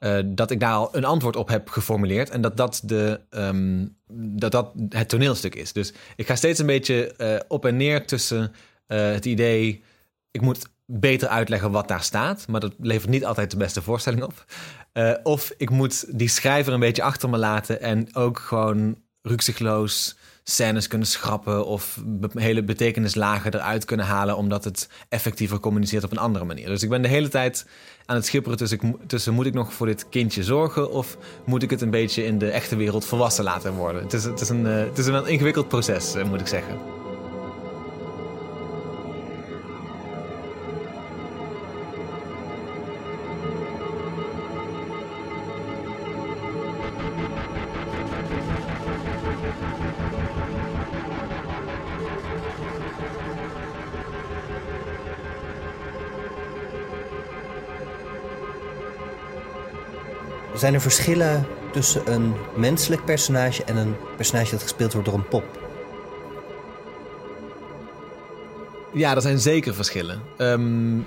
uh, 0.05 0.19
dat 0.25 0.51
ik 0.51 0.61
daar 0.61 0.73
al 0.73 0.89
een 0.93 1.05
antwoord 1.05 1.37
op 1.37 1.49
heb 1.49 1.69
geformuleerd 1.69 2.31
en 2.31 2.41
dat 2.41 2.57
dat, 2.57 2.81
de, 2.85 3.21
um, 3.31 3.97
dat, 4.13 4.53
dat 4.53 4.73
het 4.89 5.09
toneelstuk 5.09 5.55
is. 5.55 5.73
Dus 5.73 5.93
ik 6.17 6.27
ga 6.27 6.37
steeds 6.37 6.59
een 6.59 6.67
beetje 6.67 7.15
uh, 7.19 7.37
op 7.49 7.65
en 7.65 7.77
neer 7.77 8.07
tussen 8.07 8.53
uh, 8.89 9.13
het 9.13 9.25
idee, 9.25 9.83
ik 10.31 10.41
moet 10.41 10.67
beter 10.87 11.29
uitleggen 11.29 11.71
wat 11.71 11.89
daar 11.89 12.03
staat, 12.03 12.49
maar 12.49 12.61
dat 12.61 12.75
levert 12.79 13.11
niet 13.11 13.25
altijd 13.25 13.51
de 13.51 13.57
beste 13.57 13.83
voorstelling 13.83 14.23
op. 14.23 14.45
of 15.23 15.53
ik 15.57 15.71
moet 15.71 16.19
die 16.19 16.29
schrijver 16.29 16.73
een 16.73 16.81
beetje 16.81 17.03
achter 17.03 17.31
me 17.31 17.39
laten 17.39 17.81
en 17.81 18.15
ook 18.15 18.39
gewoon 18.39 18.99
rukzichtloos 19.23 20.17
scènes 20.45 20.89
kunnen 20.89 21.07
schrappen 21.07 21.67
of 21.67 22.01
hele 22.35 22.63
betekenislagen 22.63 23.55
eruit 23.55 23.85
kunnen 23.85 24.07
halen, 24.07 24.37
omdat 24.37 24.65
het 24.65 24.89
effectiever 25.09 25.61
communiceert 25.61 26.05
op 26.05 26.11
een 26.11 26.19
andere 26.19 26.45
manier. 26.45 26.67
Dus 26.67 26.83
ik 26.83 26.89
ben 26.89 27.03
de 27.03 27.09
hele 27.09 27.29
tijd 27.29 27.67
aan 28.07 28.17
het 28.17 28.27
schipperen 28.27 28.59
tussen, 28.59 28.97
tussen 29.07 29.35
moet 29.35 29.47
ik 29.47 29.55
nog 29.55 29.73
voor 29.73 29.87
dit 29.87 30.09
kindje 30.09 30.45
zorgen 30.45 30.91
of 30.91 31.17
moet 31.47 31.63
ik 31.63 31.71
het 31.71 31.81
een 31.81 31.91
beetje 31.91 32.25
in 32.25 32.39
de 32.39 32.51
echte 32.51 32.77
wereld 32.77 33.05
volwassen 33.05 33.45
laten 33.45 33.73
worden. 33.73 34.03
Het 34.03 34.13
is, 34.13 34.25
het 34.25 34.41
is, 34.41 34.49
een, 34.49 34.67
uh, 34.67 34.79
het 34.79 34.99
is 34.99 35.07
een 35.07 35.27
ingewikkeld 35.27 35.69
proces, 35.69 36.17
uh, 36.17 36.25
moet 36.25 36.41
ik 36.41 36.47
zeggen. 36.47 37.04
Zijn 60.65 60.77
er 60.77 60.83
verschillen 60.83 61.47
tussen 61.73 62.13
een 62.13 62.35
menselijk 62.57 63.05
personage 63.05 63.65
en 63.65 63.77
een 63.77 63.97
personage 64.17 64.51
dat 64.51 64.63
gespeeld 64.63 64.93
wordt 64.93 65.09
door 65.09 65.19
een 65.19 65.29
pop? 65.29 65.59
Ja, 68.95 69.15
er 69.15 69.23
zijn 69.23 69.39
zeker 69.39 69.75
verschillen. 69.75 70.23
Um, 70.39 71.07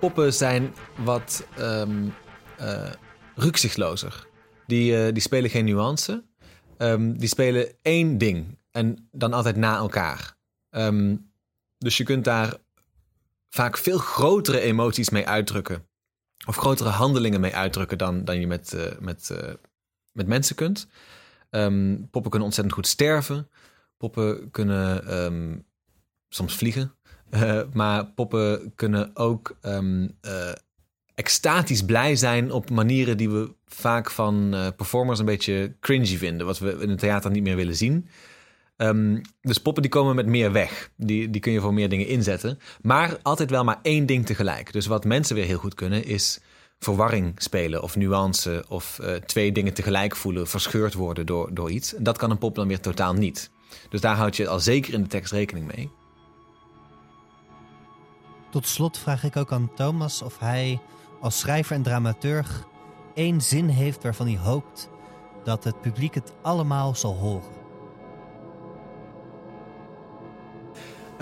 poppen 0.00 0.34
zijn 0.34 0.74
wat 1.04 1.46
um, 1.58 2.14
uh. 2.60 2.90
Die, 4.66 5.06
uh, 5.06 5.12
die 5.12 5.22
spelen 5.22 5.50
geen 5.50 5.64
nuance. 5.64 6.24
Um, 6.78 7.18
die 7.18 7.28
spelen 7.28 7.72
één 7.82 8.18
ding 8.18 8.58
en 8.70 9.08
dan 9.12 9.32
altijd 9.32 9.56
na 9.56 9.76
elkaar. 9.76 10.36
dus 11.78 11.96
je 11.96 12.04
kunt 12.04 12.24
daar 12.24 12.54
vaak 13.48 13.78
veel 13.78 13.98
grotere 13.98 14.60
emoties 14.60 15.10
mee 15.10 15.26
uitdrukken 15.26 15.90
of 16.46 16.56
grotere 16.56 16.88
handelingen 16.88 17.40
mee 17.40 17.54
uitdrukken 17.54 17.98
dan, 17.98 18.24
dan 18.24 18.40
je 18.40 18.46
met, 18.46 18.72
uh, 18.74 18.82
met, 19.00 19.28
uh, 19.32 19.52
met 20.12 20.26
mensen 20.26 20.56
kunt. 20.56 20.88
Um, 21.50 22.08
poppen 22.10 22.30
kunnen 22.30 22.48
ontzettend 22.48 22.76
goed 22.76 22.86
sterven. 22.86 23.48
Poppen 23.96 24.50
kunnen 24.50 25.22
um, 25.24 25.64
soms 26.28 26.56
vliegen. 26.56 26.94
Uh, 27.30 27.62
maar 27.72 28.06
poppen 28.06 28.72
kunnen 28.74 29.16
ook 29.16 29.58
um, 29.62 30.18
extatisch 31.14 31.84
blij 31.84 32.16
zijn 32.16 32.52
op 32.52 32.70
manieren 32.70 33.16
die 33.16 33.30
we 33.30 33.54
vaak 33.66 34.10
van 34.10 34.54
performers 34.76 35.18
een 35.18 35.24
beetje 35.24 35.76
cringy 35.80 36.16
vinden. 36.16 36.46
Wat 36.46 36.58
we 36.58 36.76
in 36.80 36.88
het 36.88 36.98
theater 36.98 37.30
niet 37.30 37.42
meer 37.42 37.56
willen 37.56 37.76
zien. 37.76 38.08
Um, 38.76 39.20
dus 39.40 39.58
poppen 39.58 39.82
die 39.82 39.90
komen 39.90 40.14
met 40.14 40.26
meer 40.26 40.52
weg. 40.52 40.90
Die, 40.96 41.30
die 41.30 41.40
kun 41.40 41.52
je 41.52 41.60
voor 41.60 41.74
meer 41.74 41.88
dingen 41.88 42.06
inzetten. 42.06 42.58
Maar 42.80 43.18
altijd 43.22 43.50
wel 43.50 43.64
maar 43.64 43.78
één 43.82 44.06
ding 44.06 44.26
tegelijk. 44.26 44.72
Dus 44.72 44.86
wat 44.86 45.04
mensen 45.04 45.34
weer 45.34 45.44
heel 45.44 45.58
goed 45.58 45.74
kunnen 45.74 46.04
is 46.04 46.40
verwarring 46.78 47.32
spelen 47.36 47.82
of 47.82 47.96
nuance 47.96 48.64
of 48.68 48.98
uh, 49.00 49.14
twee 49.14 49.52
dingen 49.52 49.74
tegelijk 49.74 50.16
voelen, 50.16 50.48
verscheurd 50.48 50.94
worden 50.94 51.26
door, 51.26 51.54
door 51.54 51.70
iets. 51.70 51.94
Dat 51.98 52.18
kan 52.18 52.30
een 52.30 52.38
pop 52.38 52.54
dan 52.54 52.68
weer 52.68 52.80
totaal 52.80 53.12
niet. 53.12 53.50
Dus 53.88 54.00
daar 54.00 54.16
houd 54.16 54.36
je 54.36 54.48
al 54.48 54.60
zeker 54.60 54.94
in 54.94 55.02
de 55.02 55.08
tekst 55.08 55.32
rekening 55.32 55.66
mee. 55.74 55.90
Tot 58.50 58.66
slot 58.66 58.98
vraag 58.98 59.24
ik 59.24 59.36
ook 59.36 59.52
aan 59.52 59.74
Thomas 59.74 60.22
of 60.22 60.38
hij 60.38 60.80
als 61.20 61.38
schrijver 61.38 61.76
en 61.76 61.82
dramaturg 61.82 62.64
één 63.14 63.40
zin 63.40 63.68
heeft 63.68 64.02
waarvan 64.02 64.26
hij 64.26 64.38
hoopt 64.38 64.88
dat 65.44 65.64
het 65.64 65.80
publiek 65.80 66.14
het 66.14 66.32
allemaal 66.42 66.94
zal 66.94 67.14
horen. 67.14 67.61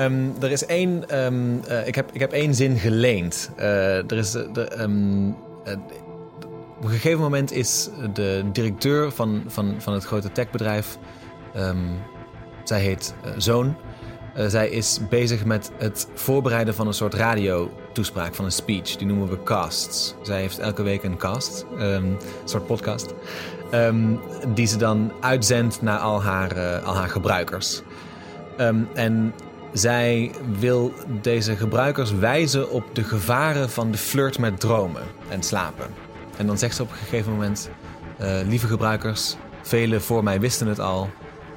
Um, 0.00 0.34
er 0.40 0.50
is 0.50 0.66
één. 0.66 1.18
Um, 1.24 1.60
uh, 1.68 1.86
ik, 1.86 1.94
heb, 1.94 2.10
ik 2.12 2.20
heb 2.20 2.32
één 2.32 2.54
zin 2.54 2.78
geleend. 2.78 3.50
Uh, 3.58 3.96
er 3.96 4.16
is. 4.16 4.30
De, 4.30 4.80
um, 4.80 5.28
uh, 5.28 5.72
op 6.76 6.86
een 6.86 6.90
gegeven 6.90 7.20
moment 7.20 7.52
is 7.52 7.88
de 8.12 8.44
directeur 8.52 9.10
van, 9.10 9.44
van, 9.46 9.74
van 9.78 9.92
het 9.92 10.04
grote 10.04 10.32
techbedrijf. 10.32 10.98
zij 12.64 12.80
heet 12.80 13.14
Zoon. 13.36 13.76
Eh, 14.34 14.46
zij 14.46 14.68
is 14.68 15.00
bezig 15.08 15.44
met 15.44 15.70
het 15.78 16.08
voorbereiden 16.14 16.74
van 16.74 16.86
een 16.86 16.94
soort 16.94 17.14
radiotoespraak, 17.14 18.34
van 18.34 18.44
een 18.44 18.52
speech. 18.52 18.96
Die 18.96 19.06
noemen 19.06 19.28
we 19.28 19.42
casts. 19.42 20.14
Zij 20.22 20.40
heeft 20.40 20.58
elke 20.58 20.82
week 20.82 21.02
een 21.02 21.16
cast, 21.16 21.66
ehm, 21.78 22.04
een 22.04 22.18
soort 22.44 22.66
podcast, 22.66 23.14
ehm, 23.70 24.16
die 24.54 24.66
ze 24.66 24.76
dan 24.76 25.12
uitzendt 25.20 25.82
naar 25.82 25.98
al 25.98 26.22
haar, 26.22 26.56
eh, 26.56 26.86
al 26.86 26.94
haar 26.94 27.08
gebruikers. 27.08 27.82
Ehm, 28.56 28.82
en 28.94 29.34
zij 29.72 30.30
wil 30.59 30.92
deze 31.20 31.56
gebruikers 31.56 32.12
wijzen 32.12 32.70
op 32.70 32.85
de 32.92 33.04
gevaren 33.04 33.70
van 33.70 33.90
de 33.90 33.98
flirt 33.98 34.38
met 34.38 34.61
dromen 34.61 35.02
en 35.28 35.42
slapen. 35.42 35.87
En 36.37 36.46
dan 36.46 36.59
zegt 36.59 36.76
ze 36.76 36.83
op 36.83 36.90
een 36.90 36.96
gegeven 36.96 37.33
moment: 37.33 37.70
eh, 38.18 38.40
Lieve 38.46 38.66
gebruikers, 38.66 39.37
velen 39.62 40.02
voor 40.02 40.24
mij 40.24 40.40
wisten 40.40 40.66
het 40.66 40.78
al. 40.78 41.11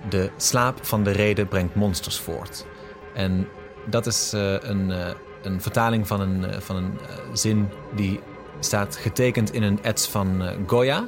De 0.10 0.32
slaap 0.38 0.86
van 0.86 1.04
de 1.04 1.12
reden 1.12 1.48
brengt 1.48 1.76
monsters 1.76 2.20
voort. 2.20 2.66
En 3.14 3.48
dat 3.86 4.06
is 4.06 4.34
uh, 4.34 4.56
een, 4.60 4.90
uh, 4.90 5.08
een 5.42 5.62
vertaling 5.62 6.08
van 6.08 6.22
een, 6.22 6.62
van 6.62 6.76
een 6.76 7.00
zin 7.34 7.70
die 7.96 8.20
staat 8.60 8.96
getekend 8.96 9.54
in 9.54 9.64
een 9.64 9.84
ets 9.84 10.08
van 10.08 10.44
Goya. 10.68 11.08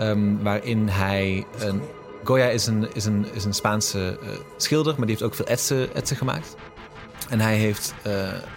Um, 0.00 0.42
waarin 0.42 0.88
hij. 0.88 1.46
Een, 1.58 1.82
Goya 2.24 2.46
is 2.46 2.66
een, 2.66 2.94
is 2.94 3.04
een, 3.04 3.26
is 3.32 3.44
een 3.44 3.54
Spaanse 3.54 4.18
schilder, 4.56 4.92
maar 4.96 5.06
die 5.06 5.16
heeft 5.16 5.22
ook 5.22 5.34
veel 5.34 5.46
etsen, 5.46 5.94
etsen 5.94 6.16
gemaakt. 6.16 6.54
En 7.28 7.40
hij 7.40 7.56
heeft, 7.56 7.94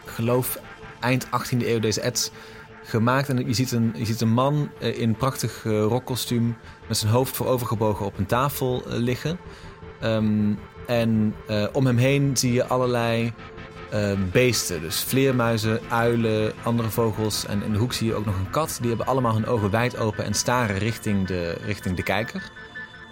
geloof 0.05 0.59
eind 0.99 1.25
18e 1.25 1.67
eeuw 1.67 1.79
deze 1.79 2.01
ets 2.01 2.31
gemaakt. 2.83 3.29
En 3.29 3.47
je 3.47 3.53
ziet 3.53 3.71
een, 3.71 3.93
je 3.95 4.05
ziet 4.05 4.21
een 4.21 4.33
man 4.33 4.69
in 4.79 5.09
een 5.09 5.15
prachtig 5.15 5.63
rockkostuum 5.63 6.57
met 6.87 6.97
zijn 6.97 7.11
hoofd 7.11 7.35
voorovergebogen 7.35 8.05
op 8.05 8.17
een 8.17 8.25
tafel 8.25 8.83
liggen. 8.87 9.39
Um, 10.03 10.59
en 10.87 11.35
uh, 11.49 11.65
om 11.71 11.85
hem 11.85 11.97
heen 11.97 12.37
zie 12.37 12.53
je 12.53 12.65
allerlei 12.65 13.33
uh, 13.93 14.11
beesten. 14.31 14.81
Dus 14.81 15.03
vleermuizen, 15.03 15.79
uilen, 15.89 16.53
andere 16.63 16.89
vogels. 16.89 17.45
En 17.45 17.63
in 17.63 17.71
de 17.71 17.77
hoek 17.77 17.93
zie 17.93 18.07
je 18.07 18.13
ook 18.13 18.25
nog 18.25 18.37
een 18.37 18.49
kat. 18.49 18.77
Die 18.79 18.89
hebben 18.89 19.07
allemaal 19.07 19.33
hun 19.33 19.45
ogen 19.45 19.69
wijd 19.69 19.97
open 19.97 20.25
en 20.25 20.33
staren 20.33 20.77
richting 20.77 21.27
de, 21.27 21.57
richting 21.65 21.95
de 21.95 22.03
kijker. 22.03 22.51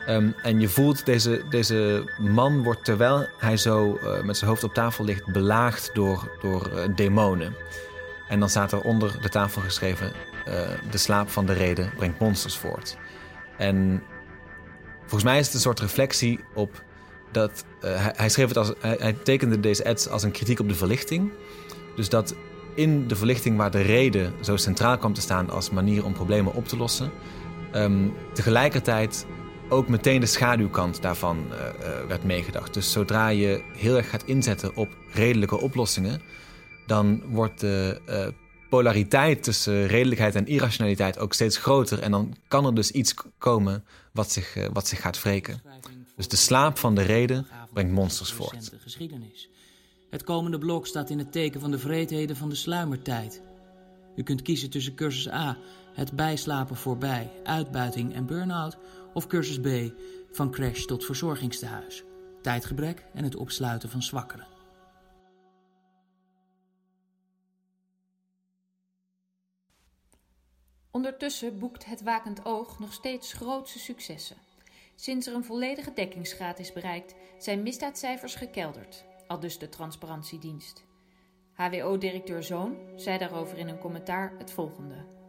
Um, 0.09 0.35
en 0.41 0.59
je 0.59 0.69
voelt 0.69 1.05
deze, 1.05 1.41
deze 1.49 2.03
man 2.17 2.63
wordt 2.63 2.85
terwijl 2.85 3.27
hij 3.37 3.57
zo 3.57 3.99
uh, 4.03 4.21
met 4.21 4.37
zijn 4.37 4.49
hoofd 4.49 4.63
op 4.63 4.73
tafel 4.73 5.05
ligt 5.05 5.31
belaagd 5.31 5.89
door, 5.93 6.37
door 6.41 6.91
demonen. 6.95 7.55
En 8.27 8.39
dan 8.39 8.49
staat 8.49 8.71
er 8.71 8.81
onder 8.81 9.21
de 9.21 9.29
tafel 9.29 9.61
geschreven: 9.61 10.11
De 10.91 10.97
slaap 10.97 11.29
van 11.29 11.45
de 11.45 11.53
reden 11.53 11.91
brengt 11.97 12.19
monsters 12.19 12.57
voort. 12.57 12.97
En 13.57 14.03
volgens 15.01 15.23
mij 15.23 15.39
is 15.39 15.45
het 15.45 15.53
een 15.55 15.61
soort 15.61 15.79
reflectie 15.79 16.39
op 16.53 16.83
dat 17.31 17.65
hij, 17.79 18.13
hij, 18.15 18.29
schreef 18.29 18.47
het 18.47 18.57
als 18.57 18.73
hij, 18.79 19.13
tekende 19.23 19.59
deze 19.59 19.85
ads 19.85 20.09
als 20.09 20.23
een 20.23 20.31
kritiek 20.31 20.59
op 20.59 20.67
de 20.67 20.75
verlichting. 20.75 21.31
Dus 21.95 22.09
dat 22.09 22.35
in 22.75 23.07
de 23.07 23.15
verlichting 23.15 23.57
waar 23.57 23.71
de 23.71 23.81
reden 23.81 24.33
zo 24.41 24.57
centraal 24.57 24.97
kwam 24.97 25.13
te 25.13 25.21
staan 25.21 25.49
als 25.49 25.69
manier 25.69 26.05
om 26.05 26.13
problemen 26.13 26.53
op 26.53 26.67
te 26.67 26.77
lossen, 26.77 27.11
um, 27.75 28.13
tegelijkertijd 28.33 29.25
ook 29.69 29.87
meteen 29.87 30.19
de 30.19 30.25
schaduwkant 30.25 31.01
daarvan 31.01 31.45
uh, 31.51 31.57
uh, 31.57 32.07
werd 32.07 32.23
meegedacht. 32.23 32.73
Dus 32.73 32.91
zodra 32.91 33.27
je 33.27 33.63
heel 33.77 33.95
erg 33.95 34.09
gaat 34.09 34.23
inzetten 34.23 34.75
op 34.75 34.89
redelijke 35.11 35.59
oplossingen, 35.59 36.21
dan 36.87 37.21
wordt 37.25 37.59
de 37.59 38.33
polariteit 38.69 39.43
tussen 39.43 39.87
redelijkheid 39.87 40.35
en 40.35 40.47
irrationaliteit 40.47 41.19
ook 41.19 41.33
steeds 41.33 41.57
groter. 41.57 41.99
En 41.99 42.11
dan 42.11 42.35
kan 42.47 42.65
er 42.65 42.75
dus 42.75 42.91
iets 42.91 43.13
komen 43.37 43.83
wat 44.11 44.31
zich, 44.31 44.57
wat 44.73 44.87
zich 44.87 45.01
gaat 45.01 45.21
wreken. 45.21 45.61
Dus 46.15 46.27
de 46.27 46.35
slaap 46.35 46.77
van 46.77 46.95
de 46.95 47.01
reden 47.01 47.47
brengt 47.73 47.91
monsters 47.91 48.31
voort. 48.31 48.71
Het 50.09 50.23
komende 50.23 50.57
blok 50.57 50.87
staat 50.87 51.09
in 51.09 51.17
het 51.17 51.31
teken 51.31 51.59
van 51.59 51.71
de 51.71 51.79
vreedheden 51.79 52.35
van 52.35 52.49
de 52.49 52.55
sluimertijd. 52.55 53.41
U 54.15 54.23
kunt 54.23 54.41
kiezen 54.41 54.69
tussen 54.69 54.95
cursus 54.95 55.29
A, 55.29 55.57
het 55.93 56.11
bijslapen 56.11 56.75
voorbij, 56.75 57.31
uitbuiting 57.43 58.13
en 58.13 58.25
burn-out, 58.25 58.77
of 59.13 59.27
cursus 59.27 59.59
B, 59.59 59.93
van 60.31 60.51
crash 60.51 60.85
tot 60.85 61.05
verzorgingstehuis, 61.05 62.03
tijdgebrek 62.41 63.05
en 63.13 63.23
het 63.23 63.35
opsluiten 63.35 63.89
van 63.89 64.03
zwakkeren. 64.03 64.47
Ondertussen 70.91 71.59
boekt 71.59 71.85
het 71.85 72.01
wakend 72.01 72.45
oog 72.45 72.79
nog 72.79 72.93
steeds 72.93 73.33
grootse 73.33 73.79
successen. 73.79 74.37
Sinds 74.95 75.27
er 75.27 75.33
een 75.35 75.43
volledige 75.43 75.93
dekkingsgraad 75.93 76.59
is 76.59 76.73
bereikt, 76.73 77.15
zijn 77.37 77.63
misdaadcijfers 77.63 78.35
gekelderd, 78.35 79.05
aldus 79.27 79.59
de 79.59 79.69
transparantiedienst. 79.69 80.83
HWO-directeur 81.53 82.43
Zoon 82.43 82.77
zei 82.95 83.17
daarover 83.17 83.57
in 83.57 83.67
een 83.67 83.79
commentaar 83.79 84.33
het 84.37 84.51
volgende. 84.51 85.22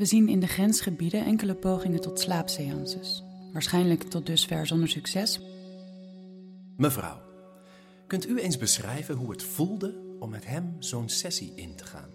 We 0.00 0.06
zien 0.06 0.28
in 0.28 0.40
de 0.40 0.46
grensgebieden 0.46 1.24
enkele 1.24 1.54
pogingen 1.54 2.00
tot 2.00 2.20
slaapseances. 2.20 3.24
Waarschijnlijk 3.52 4.02
tot 4.02 4.26
dusver 4.26 4.66
zonder 4.66 4.88
succes. 4.88 5.40
Mevrouw, 6.76 7.20
kunt 8.06 8.28
u 8.28 8.38
eens 8.38 8.56
beschrijven 8.56 9.14
hoe 9.14 9.30
het 9.30 9.42
voelde 9.42 10.16
om 10.18 10.30
met 10.30 10.46
hem 10.46 10.76
zo'n 10.78 11.08
sessie 11.08 11.52
in 11.54 11.76
te 11.76 11.84
gaan? 11.84 12.10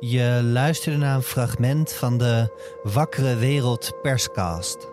Je 0.00 0.40
luisterde 0.52 0.98
naar 0.98 1.16
een 1.16 1.22
fragment 1.22 1.92
van 1.92 2.18
de 2.18 2.60
Wakkere 2.82 3.36
Wereld 3.36 3.98
perscast. 4.02 4.88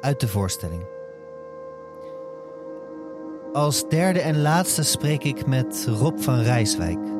Uit 0.00 0.20
de 0.20 0.28
voorstelling. 0.28 0.86
Als 3.52 3.88
derde 3.88 4.20
en 4.20 4.40
laatste 4.40 4.82
spreek 4.82 5.24
ik 5.24 5.46
met 5.46 5.86
Rob 5.86 6.18
van 6.18 6.40
Rijswijk. 6.40 7.17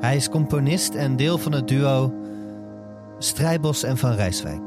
Hij 0.00 0.16
is 0.16 0.28
componist 0.28 0.94
en 0.94 1.16
deel 1.16 1.38
van 1.38 1.52
het 1.52 1.68
duo 1.68 2.12
Strijbos 3.18 3.82
en 3.82 3.98
Van 3.98 4.12
Rijswijk. 4.12 4.60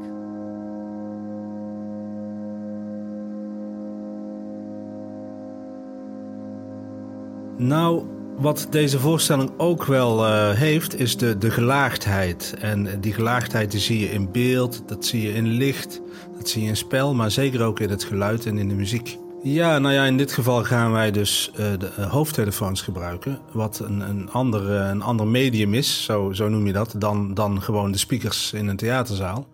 Nou, 7.56 8.02
wat 8.38 8.66
deze 8.70 8.98
voorstelling 8.98 9.50
ook 9.56 9.84
wel 9.84 10.26
uh, 10.26 10.50
heeft, 10.50 10.98
is 10.98 11.16
de, 11.16 11.38
de 11.38 11.50
gelaagdheid. 11.50 12.54
En 12.60 13.00
die 13.00 13.12
gelaagdheid 13.12 13.74
zie 13.74 13.98
je 13.98 14.10
in 14.10 14.32
beeld, 14.32 14.82
dat 14.86 15.04
zie 15.04 15.22
je 15.22 15.34
in 15.34 15.46
licht, 15.46 16.00
dat 16.36 16.48
zie 16.48 16.62
je 16.62 16.68
in 16.68 16.76
spel, 16.76 17.14
maar 17.14 17.30
zeker 17.30 17.62
ook 17.62 17.80
in 17.80 17.90
het 17.90 18.04
geluid 18.04 18.46
en 18.46 18.58
in 18.58 18.68
de 18.68 18.74
muziek. 18.74 19.18
Ja, 19.46 19.78
nou 19.78 19.94
ja, 19.94 20.04
in 20.04 20.16
dit 20.16 20.32
geval 20.32 20.64
gaan 20.64 20.92
wij 20.92 21.10
dus 21.10 21.50
uh, 21.50 21.56
de 21.56 21.90
uh, 21.98 22.10
hoofdtelefoons 22.10 22.82
gebruiken. 22.82 23.38
Wat 23.52 23.78
een, 23.78 24.00
een, 24.00 24.30
ander, 24.30 24.70
een 24.70 25.02
ander 25.02 25.26
medium 25.26 25.74
is, 25.74 26.04
zo, 26.04 26.32
zo 26.32 26.48
noem 26.48 26.66
je 26.66 26.72
dat, 26.72 26.94
dan, 26.96 27.34
dan 27.34 27.62
gewoon 27.62 27.92
de 27.92 27.98
speakers 27.98 28.52
in 28.52 28.68
een 28.68 28.76
theaterzaal. 28.76 29.48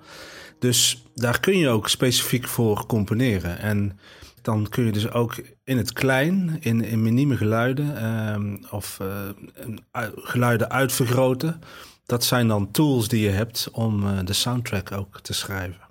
Dus 0.59 1.05
daar 1.14 1.40
kun 1.40 1.59
je 1.59 1.68
ook 1.68 1.88
specifiek 1.88 2.48
voor 2.48 2.87
componeren. 2.87 3.59
En 3.59 3.98
dan 4.42 4.68
kun 4.68 4.85
je 4.85 4.92
dus 4.92 5.11
ook 5.11 5.40
in 5.64 5.76
het 5.76 5.92
klein, 5.92 6.57
in, 6.61 6.85
in 6.85 7.03
minieme 7.03 7.37
geluiden 7.37 8.05
um, 8.35 8.64
of 8.70 8.98
uh, 9.03 10.09
geluiden 10.14 10.70
uitvergroten. 10.70 11.61
Dat 12.07 12.24
zijn 12.24 12.48
dan 12.48 12.70
tools 12.70 13.09
die 13.09 13.22
je 13.22 13.31
hebt 13.31 13.68
om 13.72 14.24
de 14.24 14.33
soundtrack 14.33 14.92
ook 14.92 15.20
te 15.20 15.33
schrijven. 15.33 15.89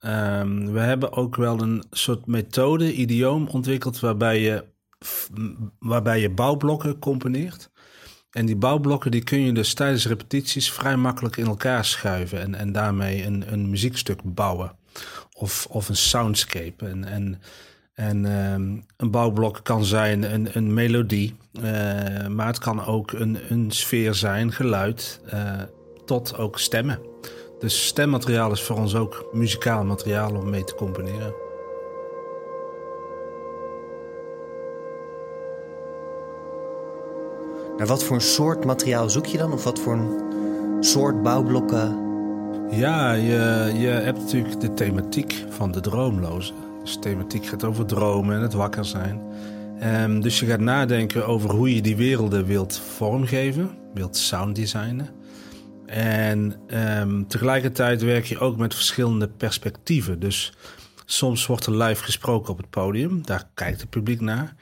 Um, 0.00 0.72
we 0.72 0.80
hebben 0.80 1.12
ook 1.12 1.36
wel 1.36 1.60
een 1.60 1.84
soort 1.90 2.26
methode, 2.26 2.94
idioom 2.94 3.48
ontwikkeld 3.48 4.00
waarbij 4.00 4.40
je, 4.40 4.64
waarbij 5.78 6.20
je 6.20 6.30
bouwblokken 6.30 6.98
componeert. 6.98 7.70
En 8.30 8.46
die 8.46 8.56
bouwblokken 8.56 9.10
die 9.10 9.24
kun 9.24 9.40
je 9.40 9.52
dus 9.52 9.74
tijdens 9.74 10.06
repetities 10.06 10.72
vrij 10.72 10.96
makkelijk 10.96 11.36
in 11.36 11.46
elkaar 11.46 11.84
schuiven 11.84 12.40
en, 12.40 12.54
en 12.54 12.72
daarmee 12.72 13.24
een, 13.24 13.52
een 13.52 13.70
muziekstuk 13.70 14.20
bouwen. 14.24 14.76
Of, 15.32 15.66
of 15.70 15.88
een 15.88 15.96
soundscape. 15.96 16.86
En, 16.86 17.04
en 17.04 17.40
en 18.00 18.24
um, 18.24 18.84
een 18.96 19.10
bouwblok 19.10 19.60
kan 19.62 19.84
zijn 19.84 20.34
een, 20.34 20.48
een 20.52 20.74
melodie, 20.74 21.36
uh, 21.52 21.62
maar 22.26 22.46
het 22.46 22.58
kan 22.58 22.84
ook 22.84 23.12
een, 23.12 23.38
een 23.48 23.70
sfeer 23.70 24.14
zijn, 24.14 24.52
geluid, 24.52 25.20
uh, 25.34 25.62
tot 26.04 26.36
ook 26.36 26.58
stemmen. 26.58 27.09
Dus 27.60 27.86
stemmateriaal 27.86 28.52
is 28.52 28.62
voor 28.62 28.76
ons 28.76 28.94
ook 28.94 29.24
muzikaal 29.32 29.84
materiaal 29.84 30.34
om 30.34 30.50
mee 30.50 30.64
te 30.64 30.74
componeren. 30.74 31.34
Naar 37.76 37.86
wat 37.86 38.04
voor 38.04 38.16
een 38.16 38.22
soort 38.22 38.64
materiaal 38.64 39.10
zoek 39.10 39.26
je 39.26 39.38
dan? 39.38 39.52
Of 39.52 39.64
wat 39.64 39.78
voor 39.78 39.92
een 39.92 40.84
soort 40.84 41.22
bouwblokken? 41.22 42.08
Ja, 42.70 43.12
je, 43.12 43.72
je 43.78 43.86
hebt 43.86 44.18
natuurlijk 44.18 44.60
de 44.60 44.74
thematiek 44.74 45.44
van 45.48 45.70
de 45.72 45.80
droomloze. 45.80 46.52
Dus 46.82 46.94
de 46.94 46.98
thematiek 46.98 47.46
gaat 47.46 47.64
over 47.64 47.86
dromen 47.86 48.36
en 48.36 48.42
het 48.42 48.52
wakker 48.52 48.84
zijn. 48.84 49.22
Um, 50.02 50.20
dus 50.20 50.40
je 50.40 50.46
gaat 50.46 50.60
nadenken 50.60 51.26
over 51.26 51.50
hoe 51.50 51.74
je 51.74 51.82
die 51.82 51.96
werelden 51.96 52.46
wilt 52.46 52.78
vormgeven, 52.78 53.70
wilt 53.94 54.16
sounddesignen. 54.16 55.08
En 55.90 56.56
ehm, 56.66 57.24
tegelijkertijd 57.24 58.02
werk 58.02 58.24
je 58.24 58.38
ook 58.38 58.56
met 58.56 58.74
verschillende 58.74 59.28
perspectieven. 59.28 60.20
Dus 60.20 60.52
soms 61.04 61.46
wordt 61.46 61.66
er 61.66 61.76
live 61.76 62.04
gesproken 62.04 62.52
op 62.52 62.56
het 62.56 62.70
podium, 62.70 63.26
daar 63.26 63.48
kijkt 63.54 63.80
het 63.80 63.90
publiek 63.90 64.20
naar. 64.20 64.54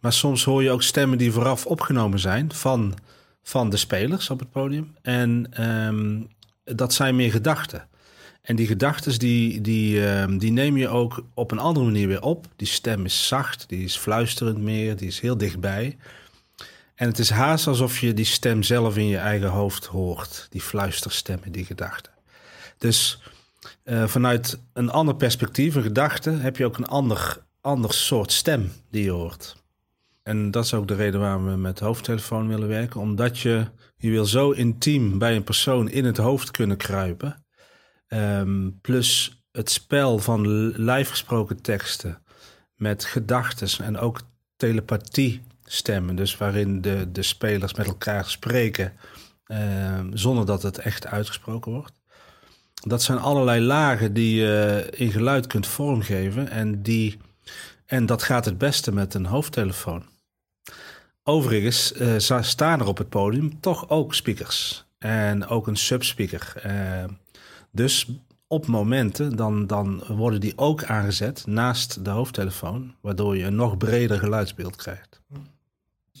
Maar 0.00 0.12
soms 0.12 0.44
hoor 0.44 0.62
je 0.62 0.70
ook 0.70 0.82
stemmen 0.82 1.18
die 1.18 1.32
vooraf 1.32 1.66
opgenomen 1.66 2.18
zijn 2.18 2.52
van, 2.52 2.94
van 3.42 3.70
de 3.70 3.76
spelers 3.76 4.30
op 4.30 4.38
het 4.38 4.50
podium. 4.50 4.94
En 5.02 5.46
ehm, 5.50 6.20
dat 6.64 6.94
zijn 6.94 7.16
meer 7.16 7.30
gedachten. 7.30 7.88
En 8.42 8.56
die 8.56 8.66
gedachten 8.66 9.18
die, 9.18 9.60
die, 9.60 10.06
ehm, 10.06 10.38
die 10.38 10.52
neem 10.52 10.76
je 10.76 10.88
ook 10.88 11.24
op 11.34 11.50
een 11.50 11.58
andere 11.58 11.86
manier 11.86 12.08
weer 12.08 12.22
op. 12.22 12.46
Die 12.56 12.68
stem 12.68 13.04
is 13.04 13.26
zacht, 13.26 13.68
die 13.68 13.84
is 13.84 13.96
fluisterend 13.96 14.58
meer, 14.58 14.96
die 14.96 15.08
is 15.08 15.20
heel 15.20 15.36
dichtbij. 15.36 15.96
En 16.94 17.06
het 17.06 17.18
is 17.18 17.30
haast 17.30 17.66
alsof 17.66 17.98
je 17.98 18.14
die 18.14 18.24
stem 18.24 18.62
zelf 18.62 18.96
in 18.96 19.06
je 19.06 19.16
eigen 19.16 19.48
hoofd 19.48 19.84
hoort. 19.84 20.46
Die 20.50 20.60
fluisterstemmen, 20.60 21.52
die 21.52 21.64
gedachten. 21.64 22.12
Dus 22.78 23.22
uh, 23.84 24.06
vanuit 24.06 24.58
een 24.72 24.90
ander 24.90 25.14
perspectief, 25.14 25.74
een 25.74 25.82
gedachte, 25.82 26.30
heb 26.30 26.56
je 26.56 26.64
ook 26.64 26.78
een 26.78 26.86
ander, 26.86 27.44
ander 27.60 27.94
soort 27.94 28.32
stem 28.32 28.72
die 28.90 29.04
je 29.04 29.10
hoort. 29.10 29.56
En 30.22 30.50
dat 30.50 30.64
is 30.64 30.74
ook 30.74 30.88
de 30.88 30.94
reden 30.94 31.20
waarom 31.20 31.44
we 31.44 31.56
met 31.56 31.78
hoofdtelefoon 31.78 32.48
willen 32.48 32.68
werken. 32.68 33.00
Omdat 33.00 33.38
je, 33.38 33.66
je 33.96 34.10
wil 34.10 34.26
zo 34.26 34.50
intiem 34.50 35.18
bij 35.18 35.36
een 35.36 35.44
persoon 35.44 35.88
in 35.88 36.04
het 36.04 36.16
hoofd 36.16 36.50
kunnen 36.50 36.76
kruipen. 36.76 37.44
Um, 38.08 38.78
plus 38.80 39.42
het 39.52 39.70
spel 39.70 40.18
van 40.18 40.46
live 40.76 41.10
gesproken 41.10 41.62
teksten 41.62 42.22
met 42.74 43.04
gedachten 43.04 43.84
en 43.84 43.98
ook 43.98 44.20
telepathie 44.56 45.42
stemmen. 45.72 46.16
Dus 46.16 46.36
waarin 46.36 46.80
de, 46.80 47.12
de 47.12 47.22
spelers 47.22 47.74
met 47.74 47.86
elkaar 47.86 48.24
spreken 48.24 48.92
um, 49.46 50.16
zonder 50.16 50.46
dat 50.46 50.62
het 50.62 50.78
echt 50.78 51.06
uitgesproken 51.06 51.72
wordt. 51.72 52.00
Dat 52.74 53.02
zijn 53.02 53.18
allerlei 53.18 53.60
lagen 53.60 54.12
die 54.12 54.34
je 54.34 54.86
in 54.90 55.10
geluid 55.12 55.46
kunt 55.46 55.66
vormgeven. 55.66 56.48
En, 56.48 56.82
die, 56.82 57.18
en 57.86 58.06
dat 58.06 58.22
gaat 58.22 58.44
het 58.44 58.58
beste 58.58 58.92
met 58.92 59.14
een 59.14 59.26
hoofdtelefoon. 59.26 60.04
Overigens 61.22 61.92
uh, 61.92 62.40
staan 62.40 62.80
er 62.80 62.86
op 62.86 62.98
het 62.98 63.08
podium 63.08 63.60
toch 63.60 63.88
ook 63.88 64.14
speakers. 64.14 64.84
En 64.98 65.46
ook 65.46 65.66
een 65.66 65.76
subspeaker. 65.76 66.52
Uh, 66.66 67.04
dus 67.70 68.08
op 68.46 68.66
momenten 68.66 69.36
dan, 69.36 69.66
dan 69.66 70.02
worden 70.08 70.40
die 70.40 70.58
ook 70.58 70.84
aangezet 70.84 71.46
naast 71.46 72.04
de 72.04 72.10
hoofdtelefoon. 72.10 72.94
Waardoor 73.00 73.36
je 73.36 73.44
een 73.44 73.54
nog 73.54 73.76
breder 73.76 74.18
geluidsbeeld 74.18 74.76
krijgt. 74.76 75.11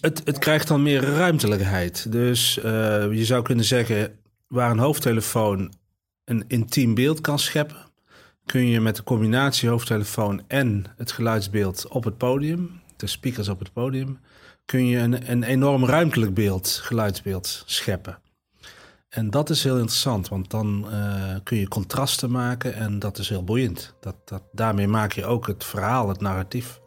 Het, 0.00 0.22
het 0.24 0.38
krijgt 0.38 0.68
dan 0.68 0.82
meer 0.82 1.02
ruimtelijkheid. 1.02 2.12
Dus 2.12 2.58
uh, 2.58 2.64
je 3.12 3.24
zou 3.24 3.42
kunnen 3.42 3.64
zeggen, 3.64 4.18
waar 4.46 4.70
een 4.70 4.78
hoofdtelefoon 4.78 5.72
een 6.24 6.44
intiem 6.46 6.94
beeld 6.94 7.20
kan 7.20 7.38
scheppen, 7.38 7.90
kun 8.46 8.66
je 8.66 8.80
met 8.80 8.96
de 8.96 9.02
combinatie 9.02 9.68
hoofdtelefoon 9.68 10.42
en 10.46 10.84
het 10.96 11.12
geluidsbeeld 11.12 11.88
op 11.88 12.04
het 12.04 12.16
podium, 12.16 12.80
de 12.96 13.06
speakers 13.06 13.48
op 13.48 13.58
het 13.58 13.72
podium, 13.72 14.18
kun 14.64 14.86
je 14.86 14.98
een, 14.98 15.30
een 15.30 15.42
enorm 15.42 15.84
ruimtelijk 15.84 16.34
beeld, 16.34 16.68
geluidsbeeld 16.82 17.62
scheppen. 17.66 18.18
En 19.08 19.30
dat 19.30 19.50
is 19.50 19.64
heel 19.64 19.76
interessant, 19.76 20.28
want 20.28 20.50
dan 20.50 20.86
uh, 20.90 21.34
kun 21.42 21.56
je 21.56 21.68
contrasten 21.68 22.30
maken 22.30 22.74
en 22.74 22.98
dat 22.98 23.18
is 23.18 23.28
heel 23.28 23.44
boeiend. 23.44 23.94
Dat, 24.00 24.16
dat, 24.24 24.42
daarmee 24.52 24.88
maak 24.88 25.12
je 25.12 25.24
ook 25.24 25.46
het 25.46 25.64
verhaal, 25.64 26.08
het 26.08 26.20
narratief. 26.20 26.80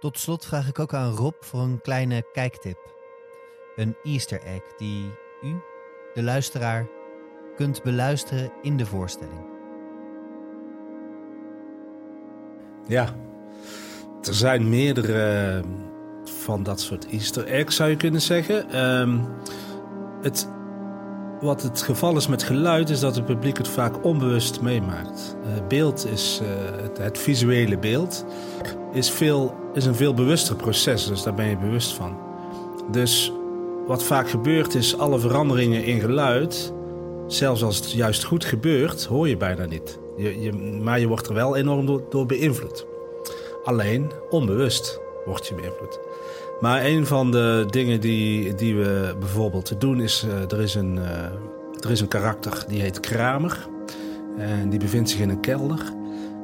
Tot 0.00 0.18
slot 0.18 0.46
vraag 0.46 0.68
ik 0.68 0.78
ook 0.78 0.94
aan 0.94 1.12
Rob 1.12 1.34
voor 1.40 1.60
een 1.60 1.80
kleine 1.80 2.24
kijktip. 2.32 2.78
Een 3.76 3.96
Easter 4.02 4.42
egg 4.42 4.62
die 4.76 5.10
u, 5.42 5.56
de 6.14 6.22
luisteraar, 6.22 6.86
kunt 7.56 7.82
beluisteren 7.82 8.52
in 8.62 8.76
de 8.76 8.86
voorstelling. 8.86 9.46
Ja, 12.86 13.14
er 14.22 14.34
zijn 14.34 14.68
meerdere 14.68 15.62
van 16.24 16.62
dat 16.62 16.80
soort 16.80 17.06
Easter 17.06 17.46
eggs, 17.46 17.76
zou 17.76 17.90
je 17.90 17.96
kunnen 17.96 18.20
zeggen. 18.20 18.84
Um, 19.00 19.28
het, 20.22 20.48
wat 21.40 21.62
het 21.62 21.82
geval 21.82 22.16
is 22.16 22.26
met 22.26 22.42
geluid, 22.42 22.90
is 22.90 23.00
dat 23.00 23.14
het 23.14 23.24
publiek 23.24 23.56
het 23.58 23.68
vaak 23.68 24.04
onbewust 24.04 24.60
meemaakt. 24.60 25.36
Uh, 25.42 25.66
beeld 25.68 26.06
is 26.06 26.40
het, 26.82 26.98
het, 26.98 27.18
visuele 27.18 27.78
beeld, 27.78 28.24
is, 28.92 29.10
veel, 29.10 29.54
is 29.74 29.84
een 29.84 29.94
veel 29.94 30.14
bewuster 30.14 30.56
proces, 30.56 31.06
dus 31.06 31.22
daar 31.22 31.34
ben 31.34 31.46
je 31.46 31.56
bewust 31.56 31.92
van. 31.92 32.16
Dus 32.90 33.32
wat 33.86 34.02
vaak 34.02 34.30
gebeurt 34.30 34.74
is 34.74 34.98
alle 34.98 35.18
veranderingen 35.18 35.84
in 35.84 36.00
geluid, 36.00 36.72
zelfs 37.26 37.62
als 37.62 37.76
het 37.76 37.90
juist 37.90 38.24
goed 38.24 38.44
gebeurt, 38.44 39.04
hoor 39.04 39.28
je 39.28 39.36
bijna 39.36 39.64
niet. 39.64 39.98
Je, 40.16 40.40
je, 40.40 40.52
maar 40.52 41.00
je 41.00 41.06
wordt 41.06 41.28
er 41.28 41.34
wel 41.34 41.56
enorm 41.56 41.86
door, 41.86 42.02
door 42.08 42.26
beïnvloed. 42.26 42.86
Alleen 43.64 44.10
onbewust 44.30 45.00
word 45.24 45.46
je 45.46 45.54
beïnvloed. 45.54 45.98
Maar 46.60 46.84
een 46.84 47.06
van 47.06 47.30
de 47.30 47.66
dingen 47.70 48.00
die, 48.00 48.54
die 48.54 48.76
we 48.76 49.16
bijvoorbeeld 49.18 49.80
doen 49.80 50.00
is, 50.00 50.24
uh, 50.26 50.52
er, 50.52 50.60
is 50.60 50.74
een, 50.74 50.96
uh, 50.96 51.04
er 51.80 51.90
is 51.90 52.00
een 52.00 52.08
karakter 52.08 52.64
die 52.68 52.80
heet 52.80 53.00
Kramer. 53.00 53.68
En 54.38 54.70
die 54.70 54.78
bevindt 54.78 55.10
zich 55.10 55.20
in 55.20 55.28
een 55.28 55.40
kelder. 55.40 55.80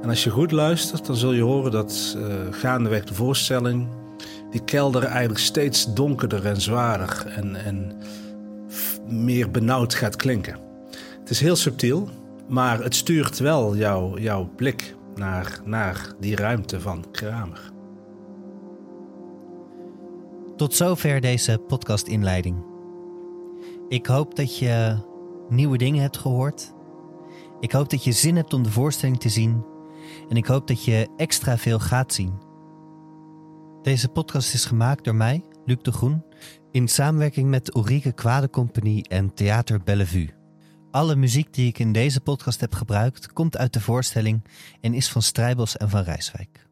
En 0.02 0.08
als 0.08 0.24
je 0.24 0.30
goed 0.30 0.52
luistert, 0.52 1.06
dan 1.06 1.16
zul 1.16 1.32
je 1.32 1.42
horen 1.42 1.70
dat 1.70 2.16
uh, 2.18 2.34
gaandeweg 2.50 3.04
de 3.04 3.14
voorstelling 3.14 3.88
die 4.50 4.64
kelder 4.64 5.04
eigenlijk 5.04 5.38
steeds 5.38 5.94
donkerder 5.94 6.46
en 6.46 6.60
zwaarder 6.60 7.26
en, 7.26 7.56
en 7.56 7.92
meer 9.08 9.50
benauwd 9.50 9.94
gaat 9.94 10.16
klinken. 10.16 10.58
Het 11.20 11.30
is 11.30 11.40
heel 11.40 11.56
subtiel, 11.56 12.08
maar 12.48 12.82
het 12.82 12.94
stuurt 12.94 13.38
wel 13.38 13.76
jouw 13.76 14.18
jouw 14.18 14.50
blik 14.56 14.94
naar, 15.14 15.58
naar 15.64 16.06
die 16.20 16.36
ruimte 16.36 16.80
van 16.80 17.04
Kramer. 17.12 17.73
Tot 20.56 20.74
zover 20.74 21.20
deze 21.20 21.58
podcast-inleiding. 21.58 22.64
Ik 23.88 24.06
hoop 24.06 24.36
dat 24.36 24.58
je 24.58 24.98
nieuwe 25.48 25.78
dingen 25.78 26.02
hebt 26.02 26.16
gehoord. 26.16 26.72
Ik 27.60 27.72
hoop 27.72 27.90
dat 27.90 28.04
je 28.04 28.12
zin 28.12 28.36
hebt 28.36 28.52
om 28.52 28.62
de 28.62 28.70
voorstelling 28.70 29.20
te 29.20 29.28
zien. 29.28 29.64
En 30.28 30.36
ik 30.36 30.46
hoop 30.46 30.66
dat 30.66 30.84
je 30.84 31.08
extra 31.16 31.58
veel 31.58 31.78
gaat 31.78 32.12
zien. 32.12 32.32
Deze 33.82 34.08
podcast 34.08 34.54
is 34.54 34.64
gemaakt 34.64 35.04
door 35.04 35.14
mij, 35.14 35.44
Luc 35.64 35.78
de 35.82 35.92
Groen, 35.92 36.24
in 36.70 36.88
samenwerking 36.88 37.48
met 37.48 37.76
Ulrike 37.76 38.12
Kwade 38.12 38.50
Compagnie 38.50 39.08
en 39.08 39.34
Theater 39.34 39.82
Bellevue. 39.82 40.30
Alle 40.90 41.16
muziek 41.16 41.54
die 41.54 41.66
ik 41.68 41.78
in 41.78 41.92
deze 41.92 42.20
podcast 42.20 42.60
heb 42.60 42.74
gebruikt 42.74 43.32
komt 43.32 43.56
uit 43.56 43.72
de 43.72 43.80
voorstelling 43.80 44.44
en 44.80 44.94
is 44.94 45.10
van 45.10 45.22
Strijbos 45.22 45.76
en 45.76 45.90
van 45.90 46.02
Rijswijk. 46.02 46.63